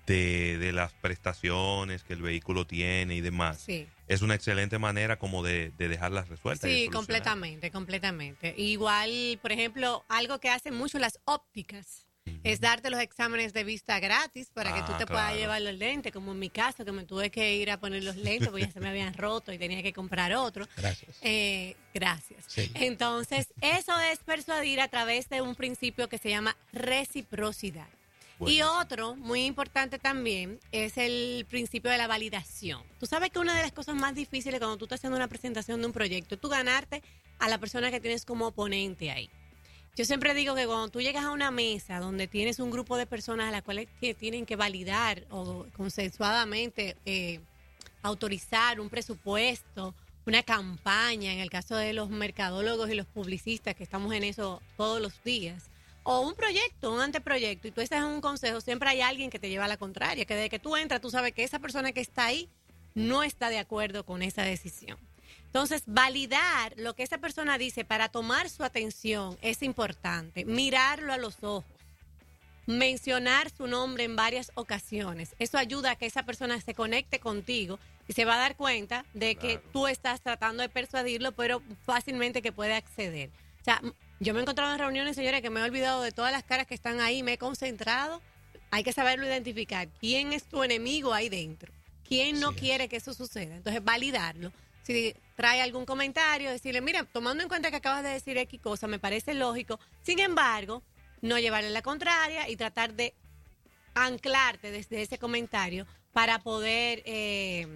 de, 0.06 0.58
de 0.58 0.72
las 0.72 0.92
prestaciones 0.94 2.02
que 2.04 2.12
el 2.14 2.22
vehículo 2.22 2.66
tiene 2.66 3.14
y 3.14 3.20
demás, 3.20 3.60
Sí. 3.60 3.86
es 4.08 4.22
una 4.22 4.34
excelente 4.34 4.78
manera 4.78 5.18
como 5.18 5.42
de, 5.42 5.70
de 5.76 5.88
dejarlas 5.88 6.28
resueltas. 6.28 6.70
Sí, 6.70 6.88
completamente, 6.88 7.70
completamente. 7.70 8.54
Igual, 8.56 9.38
por 9.42 9.52
ejemplo, 9.52 10.04
algo 10.08 10.38
que 10.40 10.48
hacen 10.50 10.74
mucho 10.74 10.98
las 10.98 11.18
ópticas 11.24 12.06
es 12.44 12.60
darte 12.60 12.90
los 12.90 13.00
exámenes 13.00 13.52
de 13.52 13.64
vista 13.64 14.00
gratis 14.00 14.50
para 14.52 14.72
que 14.74 14.80
tú 14.82 14.92
Ah, 14.92 14.98
te 14.98 15.06
puedas 15.06 15.34
llevar 15.34 15.62
los 15.62 15.74
lentes, 15.74 16.12
como 16.12 16.32
en 16.32 16.38
mi 16.38 16.50
caso, 16.50 16.84
que 16.84 16.92
me 16.92 17.04
tuve 17.04 17.30
que 17.30 17.54
ir 17.56 17.70
a 17.70 17.78
poner 17.78 18.02
los 18.02 18.16
lentes 18.16 18.48
porque 18.48 18.66
ya 18.66 18.70
se 18.72 18.80
me 18.80 18.88
habían 18.88 19.14
roto 19.18 19.52
y 19.52 19.58
tenía 19.58 19.82
que 19.82 19.92
comprar 19.92 20.32
otro. 20.34 20.68
Gracias. 20.76 21.16
Eh, 21.22 21.76
gracias. 21.94 22.44
Sí. 22.48 22.70
Entonces, 22.74 23.52
eso 23.60 23.98
es 24.00 24.18
persuadir 24.20 24.80
a 24.80 24.88
través 24.88 25.28
de 25.28 25.40
un 25.40 25.54
principio 25.54 26.08
que 26.08 26.18
se 26.18 26.30
llama 26.30 26.56
reciprocidad. 26.72 27.88
Y 28.44 28.62
otro, 28.62 29.14
muy 29.14 29.44
importante 29.44 30.00
también, 30.00 30.58
es 30.72 30.96
el 30.98 31.46
principio 31.48 31.92
de 31.92 31.98
la 31.98 32.08
validación. 32.08 32.82
Tú 32.98 33.06
sabes 33.06 33.30
que 33.30 33.38
una 33.38 33.54
de 33.54 33.62
las 33.62 33.70
cosas 33.70 33.94
más 33.94 34.16
difíciles 34.16 34.58
cuando 34.58 34.76
tú 34.78 34.86
estás 34.86 34.98
haciendo 34.98 35.16
una 35.16 35.28
presentación 35.28 35.80
de 35.80 35.86
un 35.86 35.92
proyecto 35.92 36.34
es 36.34 36.40
tú 36.40 36.48
ganarte 36.48 37.02
a 37.38 37.48
la 37.48 37.58
persona 37.58 37.92
que 37.92 38.00
tienes 38.00 38.24
como 38.24 38.48
oponente 38.48 39.12
ahí. 39.12 39.30
Yo 39.94 40.06
siempre 40.06 40.32
digo 40.32 40.54
que 40.54 40.66
cuando 40.66 40.88
tú 40.88 41.02
llegas 41.02 41.24
a 41.24 41.32
una 41.32 41.50
mesa 41.50 42.00
donde 42.00 42.26
tienes 42.26 42.60
un 42.60 42.70
grupo 42.70 42.96
de 42.96 43.04
personas 43.04 43.48
a 43.48 43.50
las 43.50 43.62
cuales 43.62 43.88
tienen 44.18 44.46
que 44.46 44.56
validar 44.56 45.26
o 45.28 45.66
consensuadamente 45.76 46.96
eh, 47.04 47.40
autorizar 48.00 48.80
un 48.80 48.88
presupuesto, 48.88 49.94
una 50.24 50.42
campaña, 50.42 51.34
en 51.34 51.40
el 51.40 51.50
caso 51.50 51.76
de 51.76 51.92
los 51.92 52.08
mercadólogos 52.08 52.88
y 52.88 52.94
los 52.94 53.06
publicistas 53.06 53.74
que 53.74 53.82
estamos 53.82 54.14
en 54.14 54.24
eso 54.24 54.62
todos 54.78 54.98
los 55.02 55.22
días, 55.24 55.64
o 56.04 56.20
un 56.20 56.34
proyecto, 56.34 56.90
un 56.90 57.00
anteproyecto, 57.00 57.68
y 57.68 57.70
tú 57.70 57.82
estás 57.82 57.98
en 57.98 58.06
un 58.06 58.22
consejo, 58.22 58.62
siempre 58.62 58.88
hay 58.88 59.02
alguien 59.02 59.28
que 59.28 59.38
te 59.38 59.50
lleva 59.50 59.66
a 59.66 59.68
la 59.68 59.76
contraria, 59.76 60.24
que 60.24 60.34
desde 60.34 60.48
que 60.48 60.58
tú 60.58 60.74
entras 60.74 61.02
tú 61.02 61.10
sabes 61.10 61.34
que 61.34 61.44
esa 61.44 61.58
persona 61.58 61.92
que 61.92 62.00
está 62.00 62.24
ahí 62.24 62.48
no 62.94 63.22
está 63.22 63.50
de 63.50 63.58
acuerdo 63.58 64.06
con 64.06 64.22
esa 64.22 64.42
decisión. 64.42 64.96
Entonces, 65.52 65.82
validar 65.86 66.72
lo 66.78 66.94
que 66.94 67.02
esa 67.02 67.18
persona 67.18 67.58
dice 67.58 67.84
para 67.84 68.08
tomar 68.08 68.48
su 68.48 68.64
atención 68.64 69.36
es 69.42 69.62
importante, 69.62 70.46
mirarlo 70.46 71.12
a 71.12 71.18
los 71.18 71.42
ojos 71.42 71.82
mencionar 72.66 73.50
su 73.50 73.66
nombre 73.66 74.04
en 74.04 74.16
varias 74.16 74.52
ocasiones. 74.54 75.34
Eso 75.38 75.58
ayuda 75.58 75.92
a 75.92 75.96
que 75.96 76.06
esa 76.06 76.22
persona 76.24 76.60
se 76.60 76.74
conecte 76.74 77.18
contigo 77.18 77.78
y 78.08 78.12
se 78.12 78.24
va 78.24 78.34
a 78.34 78.38
dar 78.38 78.56
cuenta 78.56 79.04
de 79.14 79.36
que 79.36 79.58
tú 79.72 79.86
estás 79.86 80.20
tratando 80.20 80.62
de 80.62 80.68
persuadirlo, 80.68 81.32
pero 81.32 81.62
fácilmente 81.84 82.42
que 82.42 82.52
puede 82.52 82.74
acceder. 82.74 83.30
O 83.60 83.64
sea, 83.64 83.80
yo 84.20 84.32
me 84.32 84.40
he 84.40 84.42
encontrado 84.42 84.72
en 84.72 84.78
reuniones, 84.78 85.16
señores, 85.16 85.40
que 85.40 85.50
me 85.50 85.60
he 85.60 85.62
olvidado 85.62 86.02
de 86.02 86.12
todas 86.12 86.32
las 86.32 86.44
caras 86.44 86.66
que 86.66 86.74
están 86.74 87.00
ahí, 87.00 87.22
me 87.22 87.34
he 87.34 87.38
concentrado. 87.38 88.20
Hay 88.70 88.84
que 88.84 88.92
saberlo 88.92 89.26
identificar. 89.26 89.88
¿Quién 90.00 90.32
es 90.32 90.44
tu 90.44 90.62
enemigo 90.62 91.12
ahí 91.12 91.28
dentro? 91.28 91.72
¿Quién 92.08 92.40
no 92.40 92.54
quiere 92.54 92.88
que 92.88 92.96
eso 92.96 93.14
suceda? 93.14 93.56
Entonces, 93.56 93.84
validarlo. 93.84 94.52
Si 94.82 95.14
trae 95.36 95.62
algún 95.62 95.84
comentario, 95.86 96.50
decirle, 96.50 96.80
mira, 96.80 97.04
tomando 97.04 97.42
en 97.42 97.48
cuenta 97.48 97.70
que 97.70 97.76
acabas 97.76 98.02
de 98.02 98.10
decir 98.10 98.36
X 98.38 98.60
cosa, 98.60 98.86
me 98.86 98.98
parece 98.98 99.34
lógico. 99.34 99.78
Sin 100.02 100.18
embargo, 100.18 100.82
no 101.20 101.38
llevarle 101.38 101.70
la 101.70 101.82
contraria 101.82 102.48
y 102.48 102.56
tratar 102.56 102.94
de 102.94 103.14
anclarte 103.94 104.70
desde 104.70 105.02
ese 105.02 105.18
comentario 105.18 105.86
para 106.12 106.38
poder 106.40 107.02
eh, 107.04 107.66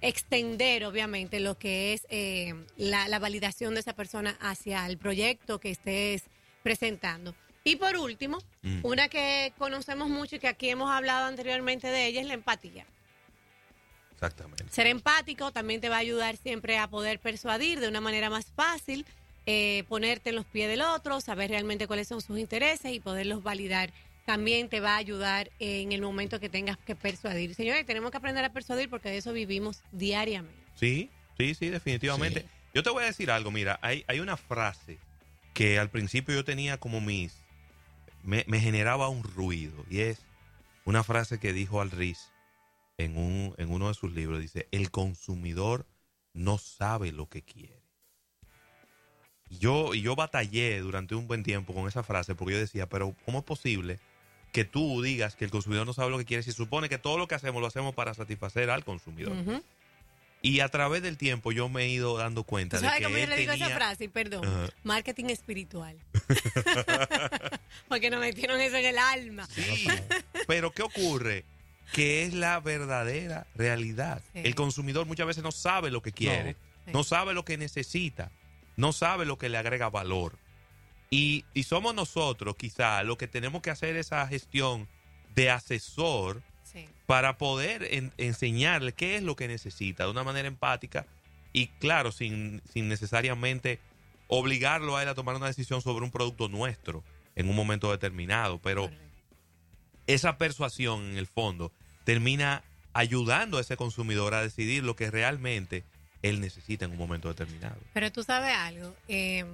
extender, 0.00 0.84
obviamente, 0.84 1.40
lo 1.40 1.58
que 1.58 1.92
es 1.92 2.06
eh, 2.10 2.54
la, 2.76 3.08
la 3.08 3.18
validación 3.18 3.74
de 3.74 3.80
esa 3.80 3.94
persona 3.94 4.36
hacia 4.40 4.86
el 4.86 4.98
proyecto 4.98 5.60
que 5.60 5.70
estés 5.70 6.24
presentando. 6.62 7.34
Y 7.64 7.76
por 7.76 7.96
último, 7.96 8.38
Mm. 8.62 8.80
una 8.82 9.08
que 9.10 9.52
conocemos 9.58 10.08
mucho 10.08 10.36
y 10.36 10.38
que 10.38 10.48
aquí 10.48 10.70
hemos 10.70 10.90
hablado 10.90 11.26
anteriormente 11.26 11.88
de 11.88 12.06
ella 12.06 12.22
es 12.22 12.26
la 12.26 12.32
empatía. 12.34 12.86
Exactamente. 14.24 14.64
Ser 14.70 14.86
empático 14.86 15.52
también 15.52 15.80
te 15.80 15.88
va 15.88 15.96
a 15.96 16.00
ayudar 16.00 16.36
siempre 16.36 16.78
a 16.78 16.88
poder 16.88 17.18
persuadir 17.18 17.80
de 17.80 17.88
una 17.88 18.00
manera 18.00 18.30
más 18.30 18.46
fácil, 18.46 19.04
eh, 19.46 19.84
ponerte 19.88 20.30
en 20.30 20.36
los 20.36 20.46
pies 20.46 20.68
del 20.68 20.82
otro, 20.82 21.20
saber 21.20 21.50
realmente 21.50 21.86
cuáles 21.86 22.08
son 22.08 22.20
sus 22.20 22.38
intereses 22.38 22.92
y 22.92 23.00
poderlos 23.00 23.42
validar. 23.42 23.92
También 24.24 24.70
te 24.70 24.80
va 24.80 24.94
a 24.94 24.96
ayudar 24.96 25.50
en 25.58 25.92
el 25.92 26.00
momento 26.00 26.40
que 26.40 26.48
tengas 26.48 26.78
que 26.78 26.96
persuadir. 26.96 27.54
Señores, 27.54 27.84
tenemos 27.84 28.10
que 28.10 28.16
aprender 28.16 28.44
a 28.44 28.52
persuadir 28.52 28.88
porque 28.88 29.10
de 29.10 29.18
eso 29.18 29.32
vivimos 29.34 29.82
diariamente. 29.92 30.56
Sí, 30.76 31.10
sí, 31.36 31.54
sí, 31.54 31.68
definitivamente. 31.68 32.40
Sí. 32.40 32.46
Yo 32.74 32.82
te 32.82 32.90
voy 32.90 33.02
a 33.02 33.06
decir 33.06 33.30
algo, 33.30 33.50
mira, 33.50 33.78
hay, 33.82 34.04
hay 34.08 34.20
una 34.20 34.36
frase 34.38 34.98
que 35.52 35.78
al 35.78 35.90
principio 35.90 36.34
yo 36.34 36.44
tenía 36.44 36.78
como 36.78 37.00
mis... 37.00 37.34
Me, 38.22 38.44
me 38.48 38.58
generaba 38.58 39.10
un 39.10 39.22
ruido 39.22 39.84
y 39.90 40.00
es 40.00 40.22
una 40.86 41.04
frase 41.04 41.38
que 41.38 41.52
dijo 41.52 41.82
Alriz 41.82 42.30
en, 42.98 43.16
un, 43.16 43.54
en 43.58 43.70
uno 43.72 43.88
de 43.88 43.94
sus 43.94 44.12
libros, 44.12 44.40
dice, 44.40 44.68
el 44.70 44.90
consumidor 44.90 45.86
no 46.32 46.58
sabe 46.58 47.12
lo 47.12 47.28
que 47.28 47.42
quiere. 47.42 47.82
Yo, 49.50 49.94
y 49.94 50.02
yo 50.02 50.16
batallé 50.16 50.80
durante 50.80 51.14
un 51.14 51.26
buen 51.28 51.42
tiempo 51.42 51.74
con 51.74 51.86
esa 51.86 52.02
frase 52.02 52.34
porque 52.34 52.54
yo 52.54 52.60
decía, 52.60 52.88
pero 52.88 53.14
¿cómo 53.24 53.38
es 53.38 53.44
posible 53.44 54.00
que 54.52 54.64
tú 54.64 55.02
digas 55.02 55.36
que 55.36 55.44
el 55.44 55.50
consumidor 55.50 55.86
no 55.86 55.92
sabe 55.92 56.10
lo 56.10 56.18
que 56.18 56.24
quiere 56.24 56.42
si 56.42 56.52
supone 56.52 56.88
que 56.88 56.98
todo 56.98 57.18
lo 57.18 57.28
que 57.28 57.34
hacemos 57.34 57.60
lo 57.60 57.66
hacemos 57.68 57.94
para 57.94 58.14
satisfacer 58.14 58.70
al 58.70 58.84
consumidor? 58.84 59.34
Y 60.42 60.60
a 60.60 60.68
través 60.68 61.02
del 61.02 61.16
tiempo 61.16 61.52
yo 61.52 61.68
me 61.68 61.84
he 61.84 61.88
ido 61.88 62.18
dando 62.18 62.42
¿Tú 62.42 62.46
cuenta 62.46 62.76
de 62.78 62.82
sabes 62.86 62.98
que 62.98 63.04
cómo 63.04 63.16
yo 63.16 63.26
le 63.26 63.36
digo 63.36 63.52
tenía- 63.52 63.66
esa 63.66 63.76
frase? 63.76 64.08
Perdón. 64.08 64.70
Marketing 64.82 65.26
espiritual. 65.26 65.96
porque 67.88 68.10
nos 68.10 68.20
metieron 68.20 68.60
eso 68.60 68.76
en 68.76 68.84
el 68.86 68.98
alma. 68.98 69.46
Sí, 69.46 69.86
pero 70.46 70.70
¿qué 70.72 70.82
ocurre? 70.82 71.44
Que 71.92 72.24
es 72.24 72.34
la 72.34 72.60
verdadera 72.60 73.46
realidad. 73.54 74.22
Sí. 74.32 74.40
El 74.44 74.54
consumidor 74.54 75.06
muchas 75.06 75.26
veces 75.26 75.42
no 75.44 75.52
sabe 75.52 75.90
lo 75.90 76.02
que 76.02 76.12
quiere, 76.12 76.56
Sí. 76.86 76.90
no 76.92 77.04
sabe 77.04 77.34
lo 77.34 77.44
que 77.44 77.56
necesita, 77.56 78.30
no 78.76 78.92
sabe 78.92 79.24
lo 79.26 79.38
que 79.38 79.48
le 79.48 79.58
agrega 79.58 79.88
valor. 79.90 80.36
Y, 81.10 81.44
y 81.54 81.62
somos 81.64 81.94
nosotros, 81.94 82.56
quizá, 82.56 83.02
lo 83.04 83.16
que 83.16 83.28
tenemos 83.28 83.62
que 83.62 83.70
hacer 83.70 83.96
esa 83.96 84.26
gestión 84.26 84.88
de 85.34 85.50
asesor 85.50 86.42
Sí. 86.64 86.86
para 87.06 87.38
poder 87.38 87.86
en- 87.94 88.12
enseñarle 88.18 88.92
qué 88.92 89.16
es 89.16 89.22
lo 89.22 89.36
que 89.36 89.46
necesita 89.46 90.04
de 90.04 90.10
una 90.10 90.24
manera 90.24 90.48
empática 90.48 91.06
y 91.52 91.68
claro, 91.68 92.10
sin, 92.10 92.62
sin 92.72 92.88
necesariamente 92.88 93.78
obligarlo 94.26 94.96
a 94.96 95.02
él 95.02 95.08
a 95.08 95.14
tomar 95.14 95.36
una 95.36 95.46
decisión 95.46 95.82
sobre 95.82 96.04
un 96.04 96.10
producto 96.10 96.48
nuestro 96.48 97.04
en 97.36 97.48
un 97.48 97.54
momento 97.54 97.90
determinado. 97.92 98.58
Pero 98.58 98.82
Correcto. 98.82 99.04
Esa 100.06 100.38
persuasión 100.38 101.10
en 101.10 101.18
el 101.18 101.26
fondo 101.26 101.72
termina 102.04 102.62
ayudando 102.92 103.58
a 103.58 103.60
ese 103.60 103.76
consumidor 103.76 104.34
a 104.34 104.42
decidir 104.42 104.84
lo 104.84 104.96
que 104.96 105.10
realmente 105.10 105.84
él 106.22 106.40
necesita 106.40 106.84
en 106.84 106.92
un 106.92 106.98
momento 106.98 107.28
determinado. 107.28 107.76
Pero 107.92 108.10
tú 108.12 108.22
sabes 108.22 108.54
algo, 108.54 108.94
eh, 109.08 109.44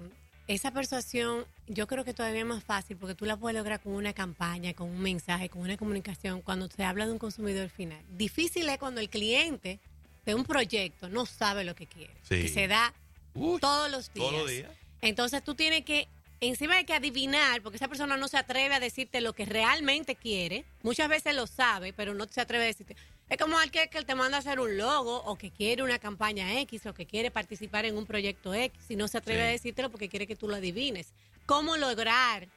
esa 0.47 0.73
persuasión 0.73 1.45
yo 1.69 1.87
creo 1.87 2.05
que 2.05 2.13
todavía 2.13 2.41
es 2.41 2.47
más 2.47 2.65
fácil 2.65 2.97
porque 2.97 3.15
tú 3.15 3.25
la 3.25 3.37
puedes 3.37 3.57
lograr 3.57 3.81
con 3.81 3.93
una 3.93 4.13
campaña, 4.13 4.75
con 4.75 4.89
un 4.91 5.01
mensaje, 5.01 5.49
con 5.49 5.63
una 5.63 5.77
comunicación, 5.77 6.43
cuando 6.43 6.69
se 6.69 6.85
habla 6.85 7.07
de 7.07 7.13
un 7.13 7.19
consumidor 7.19 7.69
final. 7.69 8.03
Difícil 8.17 8.69
es 8.69 8.79
cuando 8.79 9.01
el 9.01 9.09
cliente 9.09 9.79
de 10.27 10.35
un 10.35 10.45
proyecto 10.45 11.09
no 11.09 11.27
sabe 11.27 11.65
lo 11.65 11.75
que 11.75 11.87
quiere. 11.87 12.13
Sí. 12.29 12.35
Y 12.37 12.49
se 12.49 12.67
da 12.67 12.93
Uy, 13.35 13.61
todos 13.61 13.91
los 13.91 14.13
días. 14.13 14.29
todos 14.29 14.43
los 14.43 14.51
días. 14.51 14.71
Entonces 15.03 15.43
tú 15.43 15.55
tienes 15.55 15.85
que, 15.85 16.09
encima 16.41 16.77
de 16.77 16.85
que 16.85 16.95
adivinar, 16.95 17.61
porque 17.63 17.77
esa 17.77 17.89
persona 17.89 18.17
no 18.17 18.29
se 18.29 18.39
atreve 18.39 18.75
a 18.75 18.81
decirte 18.81 19.21
lo 19.21 19.33
que 19.35 19.45
realmente 19.45 20.17
quiere, 20.17 20.65
muchas 20.83 21.09
veces 21.09 21.35
lo 21.35 21.47
sabe, 21.47 21.93
pero 21.93 22.15
no 22.15 22.27
se 22.29 22.41
atreve 22.41 22.65
a 22.65 22.67
decirte. 22.69 22.97
Es 23.29 23.37
como 23.39 23.59
aquel 23.59 23.89
que 23.91 24.03
te 24.03 24.15
manda 24.15 24.39
a 24.39 24.41
hacer 24.41 24.59
un 24.59 24.77
logo 24.77 25.19
o 25.25 25.37
que 25.37 25.51
quiere 25.51 25.83
una 25.83 25.99
campaña 25.99 26.59
X 26.61 26.87
o 26.87 26.95
que 26.95 27.07
quiere 27.07 27.31
participar 27.31 27.85
en 27.85 27.97
un 27.97 28.07
proyecto 28.07 28.53
X 28.55 28.87
y 28.91 28.97
no 28.97 29.07
se 29.07 29.19
atreve 29.19 29.41
Sí. 29.43 29.47
a 29.47 29.51
decírtelo 29.53 29.91
porque 29.91 30.09
quiere 30.09 30.27
que 30.27 30.35
tú 30.35 30.49
lo 30.49 30.57
adivines. 30.57 31.13
¿Cómo 31.47 31.77
lograr? 31.77 32.49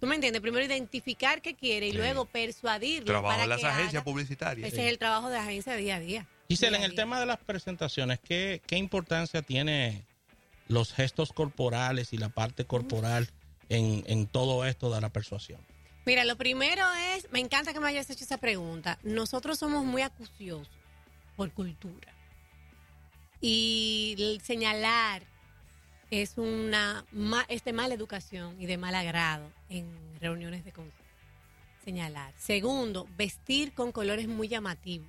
¿Tú 0.00 0.06
me 0.06 0.16
entiendes? 0.16 0.42
Primero 0.42 0.64
identificar 0.64 1.40
qué 1.40 1.54
quiere 1.54 1.86
y 1.86 1.92
Sí. 1.92 1.96
luego 1.96 2.26
persuadirlo. 2.26 3.06
Trabajo 3.06 3.28
para 3.32 3.44
en 3.44 3.48
las 3.48 3.60
que 3.60 3.66
agencias 3.66 3.94
haga- 3.94 4.04
publicitarias. 4.04 4.68
Ese 4.72 4.82
es 4.84 4.90
el 4.92 4.98
trabajo 4.98 5.30
de 5.30 5.36
la 5.36 5.44
agencia 5.44 5.74
día 5.76 5.96
a 5.96 6.00
día. 6.00 6.26
Giselle, 6.48 6.70
Día 6.70 6.78
en 6.78 6.84
el 6.84 6.90
día. 6.90 7.02
tema 7.04 7.20
de 7.20 7.26
las 7.26 7.38
presentaciones, 7.38 8.18
¿qué, 8.20 8.60
qué 8.66 8.76
importancia 8.76 9.40
tiene 9.40 10.02
los 10.68 10.92
gestos 10.92 11.32
corporales 11.32 12.12
y 12.12 12.18
la 12.18 12.28
parte 12.28 12.64
corporal 12.64 13.28
en, 13.68 14.02
en 14.06 14.26
todo 14.26 14.64
esto 14.64 14.92
de 14.92 15.00
la 15.00 15.08
persuasión? 15.10 15.60
Mira, 16.06 16.24
lo 16.24 16.36
primero 16.36 16.84
es, 17.14 17.30
me 17.32 17.40
encanta 17.40 17.72
que 17.72 17.80
me 17.80 17.88
hayas 17.88 18.10
hecho 18.10 18.24
esa 18.24 18.38
pregunta. 18.38 18.98
Nosotros 19.02 19.58
somos 19.58 19.84
muy 19.84 20.02
acuciosos 20.02 20.68
por 21.36 21.50
cultura. 21.52 22.12
Y 23.40 24.14
el 24.18 24.40
señalar 24.42 25.22
es 26.10 26.38
una 26.38 27.04
ma- 27.12 27.46
es 27.48 27.64
de 27.64 27.72
mala 27.72 27.94
educación 27.94 28.56
y 28.60 28.66
de 28.66 28.78
mal 28.78 28.94
agrado 28.94 29.50
en 29.68 29.86
reuniones 30.20 30.64
de 30.64 30.72
consejo. 30.72 30.98
Señalar. 31.84 32.32
Segundo, 32.38 33.06
vestir 33.16 33.74
con 33.74 33.92
colores 33.92 34.28
muy 34.28 34.48
llamativos 34.48 35.08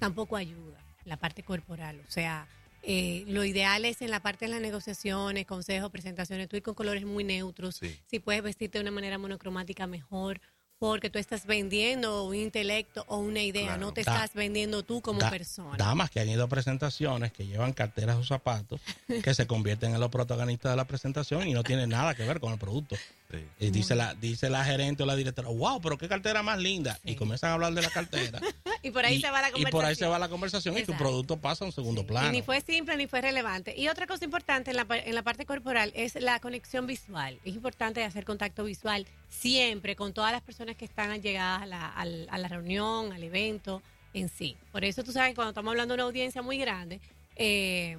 tampoco 0.00 0.36
ayuda, 0.36 0.78
la 1.04 1.16
parte 1.16 1.42
corporal. 1.42 2.00
O 2.06 2.10
sea, 2.10 2.48
eh, 2.86 3.24
lo 3.26 3.44
ideal 3.44 3.84
es 3.84 4.00
en 4.00 4.10
la 4.10 4.20
parte 4.20 4.44
de 4.46 4.52
las 4.52 4.60
negociaciones, 4.60 5.44
consejos, 5.46 5.90
presentaciones, 5.90 6.48
tú 6.48 6.56
ir 6.56 6.62
con 6.62 6.74
colores 6.74 7.04
muy 7.04 7.24
neutros. 7.24 7.76
Sí. 7.76 7.98
Si 8.06 8.20
puedes 8.20 8.42
vestirte 8.42 8.78
de 8.78 8.82
una 8.82 8.92
manera 8.92 9.18
monocromática, 9.18 9.86
mejor. 9.86 10.40
Porque 10.78 11.08
tú 11.08 11.18
estás 11.18 11.46
vendiendo 11.46 12.24
un 12.24 12.34
intelecto 12.36 13.02
o 13.08 13.16
una 13.16 13.40
idea, 13.42 13.64
Claro. 13.64 13.80
no 13.80 13.92
te 13.94 14.02
Da- 14.02 14.12
estás 14.14 14.34
vendiendo 14.34 14.82
tú 14.82 15.00
como 15.00 15.20
Da- 15.20 15.30
persona. 15.30 15.74
Damas 15.78 16.10
que 16.10 16.20
han 16.20 16.28
ido 16.28 16.44
a 16.44 16.48
presentaciones, 16.48 17.32
que 17.32 17.46
llevan 17.46 17.72
carteras 17.72 18.16
o 18.18 18.24
zapatos, 18.24 18.82
que 19.24 19.32
se 19.32 19.46
convierten 19.46 19.94
en 19.94 20.00
los 20.00 20.10
protagonistas 20.10 20.72
de 20.72 20.76
la 20.76 20.84
presentación 20.84 21.48
y 21.48 21.54
no 21.54 21.64
tienen 21.64 21.88
nada 21.88 22.14
que 22.14 22.24
ver 22.24 22.40
con 22.40 22.52
el 22.52 22.58
producto. 22.58 22.94
Sí. 23.36 23.66
Y 23.66 23.70
dice 23.70 23.94
la, 23.94 24.14
dice 24.14 24.50
la 24.50 24.64
gerente 24.64 25.02
o 25.02 25.06
la 25.06 25.16
directora, 25.16 25.48
wow, 25.48 25.80
pero 25.80 25.98
qué 25.98 26.08
cartera 26.08 26.42
más 26.42 26.58
linda. 26.58 26.94
Sí. 27.04 27.10
Y 27.12 27.14
comienzan 27.16 27.50
a 27.50 27.54
hablar 27.54 27.72
de 27.74 27.82
la 27.82 27.90
cartera. 27.90 28.40
y 28.82 28.90
por 28.90 29.04
ahí 29.04 29.16
y, 29.16 29.20
se 29.20 29.30
va 29.30 29.40
la 29.42 29.48
y 29.48 29.52
conversación. 29.52 29.70
por 29.80 29.84
ahí 29.84 29.94
se 29.94 30.06
va 30.06 30.18
la 30.18 30.28
conversación 30.28 30.74
y 30.74 30.78
tu 30.78 30.92
Exacto. 30.92 31.04
producto 31.04 31.36
pasa 31.38 31.64
a 31.64 31.66
un 31.66 31.72
segundo 31.72 32.02
Sí. 32.02 32.06
plano. 32.08 32.28
Y 32.28 32.32
ni 32.32 32.42
fue 32.42 32.60
simple 32.60 32.96
ni 32.96 33.06
fue 33.06 33.20
relevante. 33.20 33.74
Y 33.76 33.88
otra 33.88 34.06
cosa 34.06 34.24
importante 34.24 34.70
en 34.70 34.76
la, 34.76 34.86
en 34.90 35.14
la 35.14 35.22
parte 35.22 35.46
corporal 35.46 35.92
es 35.94 36.14
la 36.16 36.40
conexión 36.40 36.86
visual. 36.86 37.38
Es 37.44 37.54
importante 37.54 38.02
hacer 38.04 38.24
contacto 38.24 38.64
visual 38.64 39.06
siempre 39.28 39.96
con 39.96 40.12
todas 40.12 40.32
las 40.32 40.42
personas 40.42 40.76
que 40.76 40.84
están 40.84 41.20
llegadas 41.22 41.62
a 41.62 41.66
la, 41.66 41.88
al- 41.88 42.26
a 42.30 42.38
la 42.38 42.48
reunión, 42.48 43.12
al 43.12 43.22
evento 43.22 43.82
en 44.14 44.28
sí. 44.28 44.56
Por 44.72 44.84
eso 44.84 45.04
tú 45.04 45.12
sabes 45.12 45.34
cuando 45.34 45.50
estamos 45.50 45.70
hablando 45.70 45.92
de 45.92 45.96
una 45.96 46.04
audiencia 46.04 46.40
muy 46.42 46.56
grande, 46.58 47.00
eh, 47.36 47.98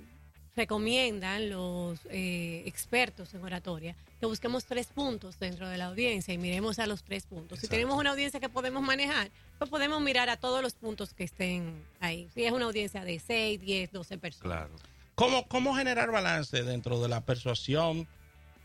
recomiendan 0.58 1.50
los 1.50 2.00
eh, 2.10 2.63
expertos 2.65 3.34
en 3.34 3.43
oratoria 3.43 3.96
que 4.20 4.26
busquemos 4.26 4.65
tres 4.65 4.88
puntos 4.88 5.39
dentro 5.39 5.70
de 5.70 5.78
la 5.78 5.86
audiencia 5.86 6.34
y 6.34 6.39
miremos 6.39 6.80
a 6.80 6.88
los 6.88 7.04
tres 7.04 7.28
puntos. 7.28 7.60
Si 7.60 7.67
tenemos 7.67 7.98
una 7.98 8.10
audiencia 8.10 8.39
que 8.39 8.50
podemos 8.50 8.82
manejar, 8.82 9.30
pues 9.60 9.70
podemos 9.70 10.02
mirar 10.02 10.30
a 10.30 10.38
todos 10.38 10.63
los 10.63 10.74
puntos 10.74 11.13
que 11.13 11.24
estén 11.24 11.86
ahí. 12.00 12.28
Si 12.34 12.43
es 12.43 12.52
una 12.52 12.65
audiencia 12.65 13.06
de 13.06 13.20
6, 13.20 13.62
10, 13.62 13.91
12 13.91 14.17
personas. 14.17 14.43
Claro. 14.43 14.74
¿Cómo, 15.13 15.48
¿Cómo 15.48 15.76
generar 15.76 16.12
balance 16.12 16.63
dentro 16.63 17.00
de 17.02 17.08
la 17.08 17.22
persuasión, 17.22 18.08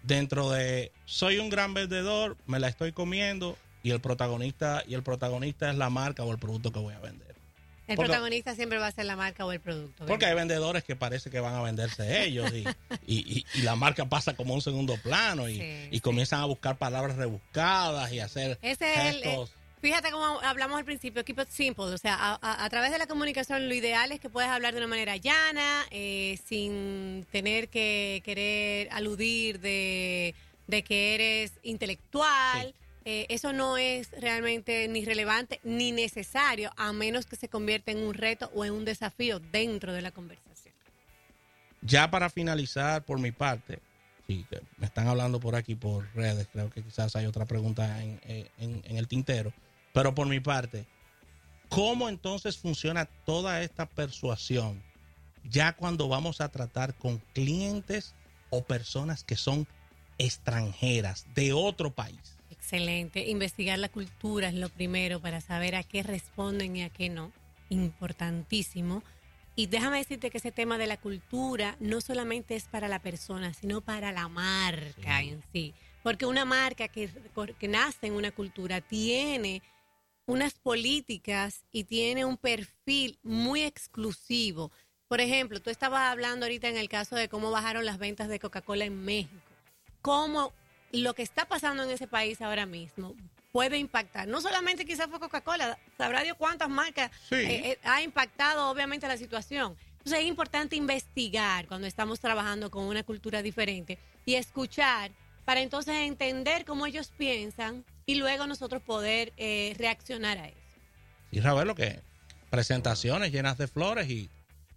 dentro 0.02 0.50
de 0.50 0.92
soy 1.04 1.38
un 1.38 1.50
gran 1.50 1.74
vendedor, 1.74 2.38
me 2.46 2.58
la 2.58 2.68
estoy 2.68 2.92
comiendo 2.92 3.58
y 3.82 3.90
el 3.90 4.00
protagonista 4.00 4.82
y 4.88 4.94
el 4.94 5.02
protagonista 5.02 5.70
es 5.70 5.76
la 5.76 5.90
marca 5.90 6.24
o 6.24 6.32
el 6.32 6.38
producto 6.38 6.72
que 6.72 6.78
voy 6.78 6.94
a 6.94 7.00
vender? 7.00 7.31
El 7.92 7.96
Porque- 7.96 8.08
protagonista 8.10 8.54
siempre 8.54 8.78
va 8.78 8.86
a 8.88 8.92
ser 8.92 9.04
la 9.06 9.16
marca 9.16 9.44
o 9.44 9.52
el 9.52 9.60
producto. 9.60 10.06
Porque 10.06 10.26
hay 10.26 10.34
vendedores 10.34 10.82
que 10.84 10.96
parece 10.96 11.30
que 11.30 11.40
van 11.40 11.54
a 11.54 11.62
venderse 11.62 12.24
ellos 12.24 12.50
y, 12.52 12.64
y- 13.06 13.38
y- 13.40 13.46
y 13.54 13.62
la 13.62 13.76
marca 13.76 14.06
pasa 14.06 14.34
como 14.34 14.54
un 14.54 14.62
segundo 14.62 14.96
plano 14.96 15.48
y, 15.48 15.60
Sí, 15.90 16.00
comienzan 16.00 16.40
a 16.40 16.44
buscar 16.46 16.76
palabras 16.78 17.16
rebuscadas 17.16 18.12
y 18.12 18.20
hacer 18.20 18.58
Ese 18.62 18.92
es 18.94 18.98
el- 19.14 19.22
gestos. 19.22 19.52
Fíjate 19.80 20.12
como 20.12 20.40
hablamos 20.42 20.78
al 20.78 20.84
principio, 20.84 21.24
keep 21.24 21.40
it 21.40 21.48
simple. 21.48 21.86
O 21.86 21.98
sea, 21.98 22.14
a, 22.14 22.38
a- 22.40 22.64
a 22.64 22.70
través 22.70 22.92
de 22.92 22.98
la 22.98 23.06
comunicación 23.08 23.68
lo 23.68 23.74
ideal 23.74 24.12
es 24.12 24.20
que 24.20 24.28
puedas 24.30 24.50
hablar 24.50 24.74
de 24.74 24.78
una 24.78 24.86
manera 24.86 25.16
llana, 25.16 25.84
eh, 25.90 26.38
sin 26.48 27.26
tener 27.32 27.68
que 27.68 28.22
querer 28.24 28.88
aludir 28.92 29.58
de, 29.58 30.34
de 30.68 30.82
que 30.84 31.14
eres 31.16 31.52
intelectual. 31.64 32.68
Sí. 32.68 32.74
Eh, 33.04 33.26
eso 33.28 33.52
no 33.52 33.76
es 33.78 34.10
realmente 34.12 34.86
ni 34.88 35.04
relevante 35.04 35.60
ni 35.64 35.92
necesario, 35.92 36.72
a 36.76 36.92
menos 36.92 37.26
que 37.26 37.36
se 37.36 37.48
convierta 37.48 37.90
en 37.90 37.98
un 37.98 38.14
reto 38.14 38.50
o 38.54 38.64
en 38.64 38.72
un 38.72 38.84
desafío 38.84 39.40
dentro 39.40 39.92
de 39.92 40.02
la 40.02 40.10
conversación. 40.10 40.74
Ya 41.80 42.10
para 42.10 42.30
finalizar, 42.30 43.04
por 43.04 43.18
mi 43.18 43.32
parte, 43.32 43.80
me 44.78 44.86
están 44.86 45.08
hablando 45.08 45.40
por 45.40 45.56
aquí 45.56 45.74
por 45.74 46.08
redes, 46.14 46.48
creo 46.52 46.70
que 46.70 46.82
quizás 46.82 47.16
hay 47.16 47.26
otra 47.26 47.44
pregunta 47.44 48.02
en 48.02 48.82
el 48.84 49.08
tintero, 49.08 49.52
pero 49.92 50.14
por 50.14 50.26
mi 50.26 50.40
parte, 50.40 50.86
¿cómo 51.68 52.08
entonces 52.08 52.56
funciona 52.56 53.06
toda 53.26 53.62
esta 53.62 53.86
persuasión 53.86 54.82
ya 55.44 55.72
cuando 55.74 56.08
vamos 56.08 56.40
a 56.40 56.48
tratar 56.50 56.94
con 56.94 57.18
clientes 57.34 58.14
o 58.50 58.64
personas 58.64 59.24
que 59.24 59.36
son 59.36 59.66
extranjeras 60.18 61.26
de 61.34 61.52
otro 61.52 61.90
país? 61.92 62.31
Excelente. 62.62 63.28
Investigar 63.28 63.76
la 63.80 63.88
cultura 63.88 64.48
es 64.48 64.54
lo 64.54 64.68
primero 64.68 65.18
para 65.20 65.40
saber 65.40 65.74
a 65.74 65.82
qué 65.82 66.04
responden 66.04 66.76
y 66.76 66.84
a 66.84 66.90
qué 66.90 67.08
no. 67.08 67.32
Importantísimo. 67.70 69.02
Y 69.56 69.66
déjame 69.66 69.98
decirte 69.98 70.30
que 70.30 70.38
ese 70.38 70.52
tema 70.52 70.78
de 70.78 70.86
la 70.86 70.96
cultura 70.96 71.76
no 71.80 72.00
solamente 72.00 72.54
es 72.54 72.64
para 72.68 72.86
la 72.86 73.00
persona, 73.00 73.52
sino 73.52 73.80
para 73.80 74.12
la 74.12 74.28
marca 74.28 75.18
Sí. 75.20 75.28
en 75.30 75.42
sí. 75.52 75.74
Porque 76.04 76.24
una 76.24 76.44
marca 76.44 76.86
que, 76.86 77.10
que 77.58 77.68
nace 77.68 78.06
en 78.06 78.12
una 78.14 78.30
cultura 78.30 78.80
tiene 78.80 79.60
unas 80.26 80.54
políticas 80.54 81.64
y 81.72 81.82
tiene 81.84 82.24
un 82.24 82.36
perfil 82.36 83.18
muy 83.24 83.62
exclusivo. 83.64 84.70
Por 85.08 85.20
ejemplo, 85.20 85.60
tú 85.60 85.68
estabas 85.68 86.12
hablando 86.12 86.46
ahorita 86.46 86.68
en 86.68 86.76
el 86.76 86.88
caso 86.88 87.16
de 87.16 87.28
cómo 87.28 87.50
bajaron 87.50 87.84
las 87.84 87.98
ventas 87.98 88.28
de 88.28 88.38
Coca-Cola 88.38 88.84
en 88.84 89.04
México. 89.04 89.34
Cómo 90.00 90.52
lo 91.00 91.14
que 91.14 91.22
está 91.22 91.46
pasando 91.46 91.82
en 91.84 91.90
ese 91.90 92.06
país 92.06 92.40
ahora 92.42 92.66
mismo 92.66 93.14
puede 93.50 93.78
impactar. 93.78 94.28
No 94.28 94.40
solamente 94.40 94.84
quizás 94.84 95.08
fue 95.08 95.18
Coca-Cola, 95.20 95.78
sabrá 95.96 96.22
Dios 96.22 96.36
cuántas 96.38 96.68
marcas 96.68 97.10
Sí. 97.28 97.36
eh, 97.36 97.70
eh, 97.72 97.78
ha 97.84 98.02
impactado 98.02 98.68
obviamente 98.70 99.08
la 99.08 99.16
situación. 99.16 99.76
Entonces 99.98 100.20
es 100.20 100.26
importante 100.26 100.74
investigar 100.76 101.66
cuando 101.68 101.86
estamos 101.86 102.18
trabajando 102.20 102.70
con 102.70 102.84
una 102.84 103.02
cultura 103.04 103.40
diferente 103.42 103.98
y 104.26 104.34
escuchar 104.34 105.12
para 105.44 105.60
entonces 105.60 105.94
entender 105.96 106.64
cómo 106.64 106.86
ellos 106.86 107.12
piensan 107.16 107.84
y 108.04 108.16
luego 108.16 108.46
nosotros 108.46 108.82
poder 108.82 109.32
eh, 109.36 109.74
reaccionar 109.78 110.38
a 110.38 110.48
eso. 110.48 110.56
Y 111.30 111.40
saber 111.40 111.66
lo 111.66 111.74
que 111.74 112.00
presentaciones 112.50 113.32
llenas 113.32 113.56
de 113.58 113.66
flores 113.66 114.08
y 114.10 114.28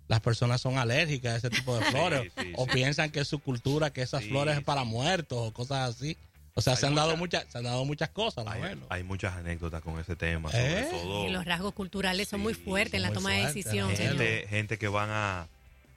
las 0.07 0.19
personas 0.21 0.61
son 0.61 0.77
alérgicas 0.77 1.33
a 1.33 1.37
ese 1.37 1.49
tipo 1.49 1.75
de 1.77 1.83
flores 1.91 2.31
sí, 2.37 2.53
o 2.55 2.65
sí. 2.65 2.71
piensan 2.73 3.11
que 3.11 3.21
es 3.21 3.27
su 3.27 3.39
cultura 3.39 3.91
que 3.91 4.01
esas 4.01 4.23
Sí, 4.23 4.29
flores 4.29 4.57
es 4.57 4.63
para 4.63 4.81
sí. 4.83 4.87
muertos 4.87 5.37
o 5.39 5.51
cosas 5.53 5.95
así. 5.95 6.17
O 6.57 6.61
sea, 6.61 6.73
Hay 6.73 6.77
se 6.79 6.87
han 6.87 6.95
dado 6.95 7.17
mucha- 7.17 7.39
muchas 7.39 7.51
se 7.51 7.57
han 7.57 7.63
dado 7.65 7.83
muchas 7.85 8.09
cosas, 8.09 8.45
Hay, 8.47 8.61
abuelo. 8.61 8.85
hay 8.89 9.03
muchas 9.03 9.33
anécdotas 9.35 9.81
con 9.81 9.99
ese 9.99 10.15
tema, 10.15 10.49
¿Eh? 10.53 10.85
sobre 10.89 11.01
todo 11.03 11.27
Y 11.27 11.31
los 11.31 11.43
rasgos 11.43 11.73
culturales 11.73 12.29
son 12.29 12.39
muy 12.41 12.53
fuertes 12.53 12.93
en 12.93 13.01
la 13.01 13.11
toma 13.11 13.31
de 13.31 13.45
decisión. 13.47 13.93
señor. 13.95 14.11
gente, 14.17 14.45
gente 14.47 14.77
que 14.77 14.87
van 14.87 15.09
a, 15.11 15.47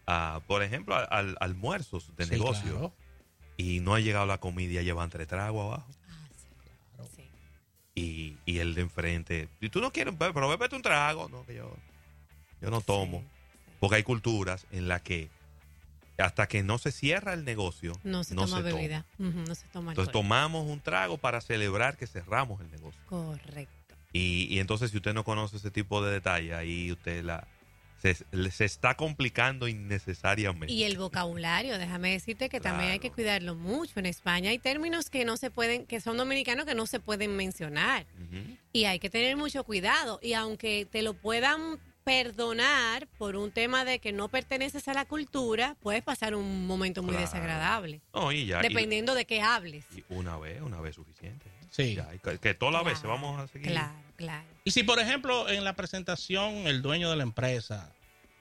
a, 0.07 0.41
por 0.49 0.63
ejemplo, 0.65 0.97
a- 0.97 1.05
al- 1.05 1.37
almuerzos 1.41 2.17
de 2.17 2.25
Sí, 2.25 2.31
negocio. 2.33 2.71
claro. 2.73 2.93
y 3.57 3.81
no 3.81 3.95
ha 3.95 4.01
llegado 4.01 4.25
la 4.27 4.39
comida, 4.39 4.73
ya 4.75 4.83
llevan 4.83 5.11
tres 5.11 5.27
tragos 5.29 5.65
abajo. 5.67 5.87
Ah, 6.09 6.27
sí. 7.15 7.17
Sí. 7.17 7.31
Y, 7.95 8.37
y 8.53 8.59
el 8.59 8.75
de 8.75 8.83
enfrente, 8.83 9.49
y 9.61 9.69
tú 9.69 9.81
no 9.81 9.93
quieres, 9.93 10.15
pero 10.19 10.49
bébete 10.49 10.75
un 10.77 10.83
trago, 10.83 11.29
no, 11.29 11.45
que 11.45 11.55
yo, 11.57 11.77
yo 12.61 12.71
no 12.71 12.81
tomo. 12.81 13.23
Porque 13.81 13.97
hay 13.97 14.03
culturas 14.03 14.67
en 14.71 14.89
las 14.89 15.03
que 15.03 15.31
hasta 16.19 16.49
que 16.49 16.65
no 16.65 16.79
se 16.79 16.91
cierra 16.91 17.33
el 17.33 17.45
negocio, 17.45 17.93
No 18.03 18.25
se 18.25 18.35
no 18.35 18.47
toma 18.47 18.57
se 18.59 18.63
toma. 18.65 18.75
bebida. 18.77 19.07
No 19.19 19.55
se 19.55 19.69
toma 19.69 19.93
Entonces 19.93 20.13
tomamos 20.13 20.67
un 20.67 20.81
trago 20.81 21.17
para 21.17 21.41
celebrar 21.41 21.97
que 21.97 22.07
cerramos 22.09 22.61
el 22.61 22.71
negocio. 22.73 23.01
Correcto. 23.07 23.95
Y, 24.13 24.49
y 24.51 24.59
entonces 24.59 24.91
si 24.91 24.97
usted 24.97 25.15
no 25.15 25.23
conoce 25.23 25.59
ese 25.59 25.71
tipo 25.71 26.03
de 26.03 26.13
detalles, 26.13 26.55
ahí 26.55 26.91
usted 26.91 27.23
la 27.23 27.47
se, 28.01 28.15
se 28.51 28.65
está 28.65 28.97
complicando 28.97 29.67
innecesariamente. 29.69 30.73
Y 30.73 30.85
el 30.85 30.97
vocabulario, 30.99 31.79
déjame 31.79 32.13
decirte 32.13 32.49
que 32.49 32.61
también 32.61 32.93
hay 32.93 32.99
que 33.01 33.11
cuidarlo 33.11 33.55
mucho. 33.57 33.99
En 33.99 34.07
España 34.07 34.51
hay 34.51 34.59
términos 34.59 35.11
que 35.11 35.25
no 35.25 35.37
se 35.37 35.51
pueden, 35.51 35.85
que 35.87 36.01
son 36.01 36.17
dominicanos 36.17 36.65
que 36.65 36.75
no 36.75 36.87
se 36.87 37.01
pueden 37.01 37.37
mencionar. 37.37 38.07
Y 38.73 38.85
hay 38.85 38.99
que 39.01 39.11
tener 39.11 39.37
mucho 39.37 39.65
cuidado. 39.65 40.21
Y 40.23 40.35
aunque 40.35 40.87
te 40.91 41.03
lo 41.03 41.15
puedan 41.15 41.81
perdonar 42.09 43.07
por 43.19 43.37
un 43.37 43.51
tema 43.51 43.85
de 43.85 43.99
que 43.99 44.13
no 44.13 44.29
perteneces 44.29 44.89
a 44.89 44.95
la 44.95 45.05
cultura, 45.05 45.77
puedes 45.83 46.03
pasar 46.03 46.35
un 46.35 46.67
momento 46.67 47.03
muy 47.03 47.13
Claro. 47.15 47.27
desagradable. 47.27 48.01
No, 48.15 48.33
y 48.33 48.47
ya. 48.47 48.61
y- 48.61 48.69
Dependiendo 48.69 49.15
de 49.15 49.27
qué 49.27 49.43
hables. 49.43 49.85
y 49.95 50.03
una 50.09 50.39
vez, 50.39 50.63
una 50.63 50.81
vez 50.81 50.95
suficiente. 50.95 51.45
Sí. 51.71 51.95
Ya, 51.97 52.09
que, 52.25 52.39
que 52.39 52.55
todas 52.55 52.73
las 52.75 52.85
veces 52.85 53.03
vamos 53.05 53.39
a 53.39 53.47
seguir. 53.49 53.69
Claro, 53.69 53.93
claro. 54.17 54.45
Y 54.65 54.71
si, 54.71 54.85
por 54.85 54.99
ejemplo, 54.99 55.49
en 55.51 55.65
la 55.65 55.75
presentación 55.75 56.67
el 56.67 56.81
dueño 56.81 57.11
de 57.11 57.17
la 57.17 57.23
empresa, 57.25 57.93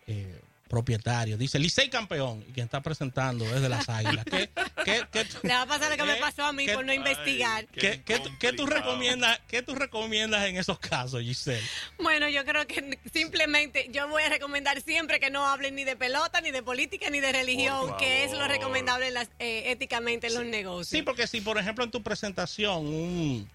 eh, 0.08 0.40
propietario, 0.68 1.38
dice 1.38 1.60
Licey 1.60 1.90
campeón, 1.90 2.44
y 2.48 2.52
quien 2.52 2.66
está 2.66 2.82
presentando 2.82 3.46
es 3.46 3.62
de 3.62 3.70
las 3.70 3.88
águilas, 3.90 4.26
¿qué, 4.26 4.50
qué, 4.86 5.02
qué, 5.12 5.26
Le 5.44 5.54
va 5.54 5.62
a 5.64 5.66
pasar 5.66 5.90
lo 5.90 5.98
que 5.98 6.04
me 6.04 6.16
pasó 6.18 6.44
a 6.46 6.54
mí 6.54 6.66
¿Qué? 6.66 6.74
por 6.74 6.86
no 6.86 6.94
investigar. 6.94 7.66
Qué 7.68 7.80
qué- 7.80 8.04
qué 8.04 8.20
tú- 8.20 8.30
qué 8.40 8.52
tú 8.54 8.64
complicado. 8.64 8.86
recomiendas, 8.92 9.40
qué 9.48 9.62
tú 9.62 9.76
recomiendas 9.76 10.46
en 10.48 10.58
esos 10.58 10.80
casos, 10.80 11.22
Giselle? 11.22 11.62
Bueno, 12.00 12.28
yo 12.30 12.44
creo 12.46 12.68
que 12.68 13.00
simplemente 13.14 13.88
yo 13.92 14.08
voy 14.08 14.24
a 14.24 14.30
recomendar 14.30 14.82
siempre 14.82 15.20
que 15.20 15.30
no 15.30 15.48
hablen 15.48 15.76
ni 15.76 15.84
de 15.84 15.96
pelota, 15.96 16.42
ni 16.42 16.52
de 16.52 16.64
política, 16.64 17.10
ni 17.10 17.20
de 17.20 17.32
religión, 17.32 17.96
que 17.98 18.24
es 18.26 18.32
lo 18.34 18.48
recomendable 18.48 19.12
las- 19.12 19.30
eh, 19.40 19.72
éticamente 19.72 20.28
en 20.28 20.34
los 20.36 20.46
negocios. 20.46 20.88
Sí, 20.90 21.02
porque 21.02 21.28
si, 21.28 21.42
por 21.42 21.58
ejemplo, 21.58 21.84
en 21.84 21.92
tu 21.92 22.02
presentación 22.04 22.86
un, 22.88 23.50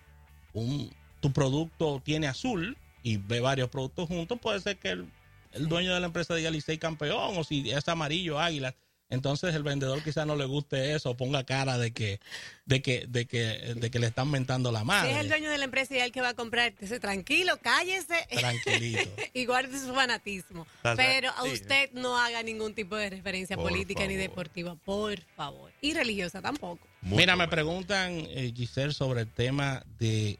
un- 0.54 0.92
tu 1.20 1.32
producto 1.32 2.00
tiene 2.04 2.26
azul 2.26 2.76
y 3.02 3.16
ve 3.16 3.40
varios 3.40 3.68
productos 3.68 4.08
juntos, 4.08 4.38
puede 4.40 4.60
ser 4.60 4.76
que 4.76 4.88
el, 4.90 5.06
el 5.52 5.68
dueño 5.68 5.94
de 5.94 6.00
la 6.00 6.06
empresa 6.06 6.34
diga 6.34 6.50
Licey 6.50 6.78
campeón, 6.78 7.36
o 7.36 7.44
si 7.44 7.70
es 7.70 7.88
amarillo, 7.88 8.38
águila. 8.38 8.74
Entonces 9.12 9.54
el 9.54 9.62
vendedor 9.62 10.02
quizás 10.02 10.26
no 10.26 10.36
le 10.36 10.46
guste 10.46 10.94
eso, 10.94 11.14
ponga 11.18 11.44
cara 11.44 11.76
de 11.76 11.92
que, 11.92 12.18
de 12.64 12.80
que, 12.80 13.04
de 13.06 13.26
que, 13.26 13.74
de 13.76 13.90
que 13.90 13.98
le 13.98 14.06
están 14.06 14.30
mentando 14.30 14.72
la 14.72 14.80
Si 14.80 14.86
madre. 14.86 15.10
es 15.10 15.18
el 15.18 15.28
dueño 15.28 15.50
de 15.50 15.58
la 15.58 15.64
empresa 15.64 15.94
y 15.94 15.98
el 15.98 16.12
que 16.12 16.22
va 16.22 16.30
a 16.30 16.34
comprar, 16.34 16.72
dice, 16.80 16.98
tranquilo, 16.98 17.58
cállese 17.60 18.26
Tranquilito. 18.30 19.10
y 19.34 19.44
guarde 19.44 19.78
su 19.78 19.92
fanatismo. 19.94 20.66
Pero 20.96 21.28
a 21.28 21.42
sí, 21.42 21.52
usted 21.52 21.90
no 21.92 22.16
haga 22.16 22.42
ningún 22.42 22.74
tipo 22.74 22.96
de 22.96 23.10
referencia 23.10 23.54
Por 23.54 23.68
política 23.68 24.06
ni 24.06 24.16
deportiva, 24.16 24.76
por 24.76 25.20
favor. 25.36 25.70
Y 25.82 25.92
religiosa 25.92 26.40
tampoco. 26.40 26.88
Mira, 27.02 27.36
me 27.36 27.48
preguntan, 27.48 28.12
eh, 28.30 28.50
Giselle, 28.56 28.94
sobre 28.94 29.20
el 29.20 29.28
tema 29.30 29.84
de 29.98 30.38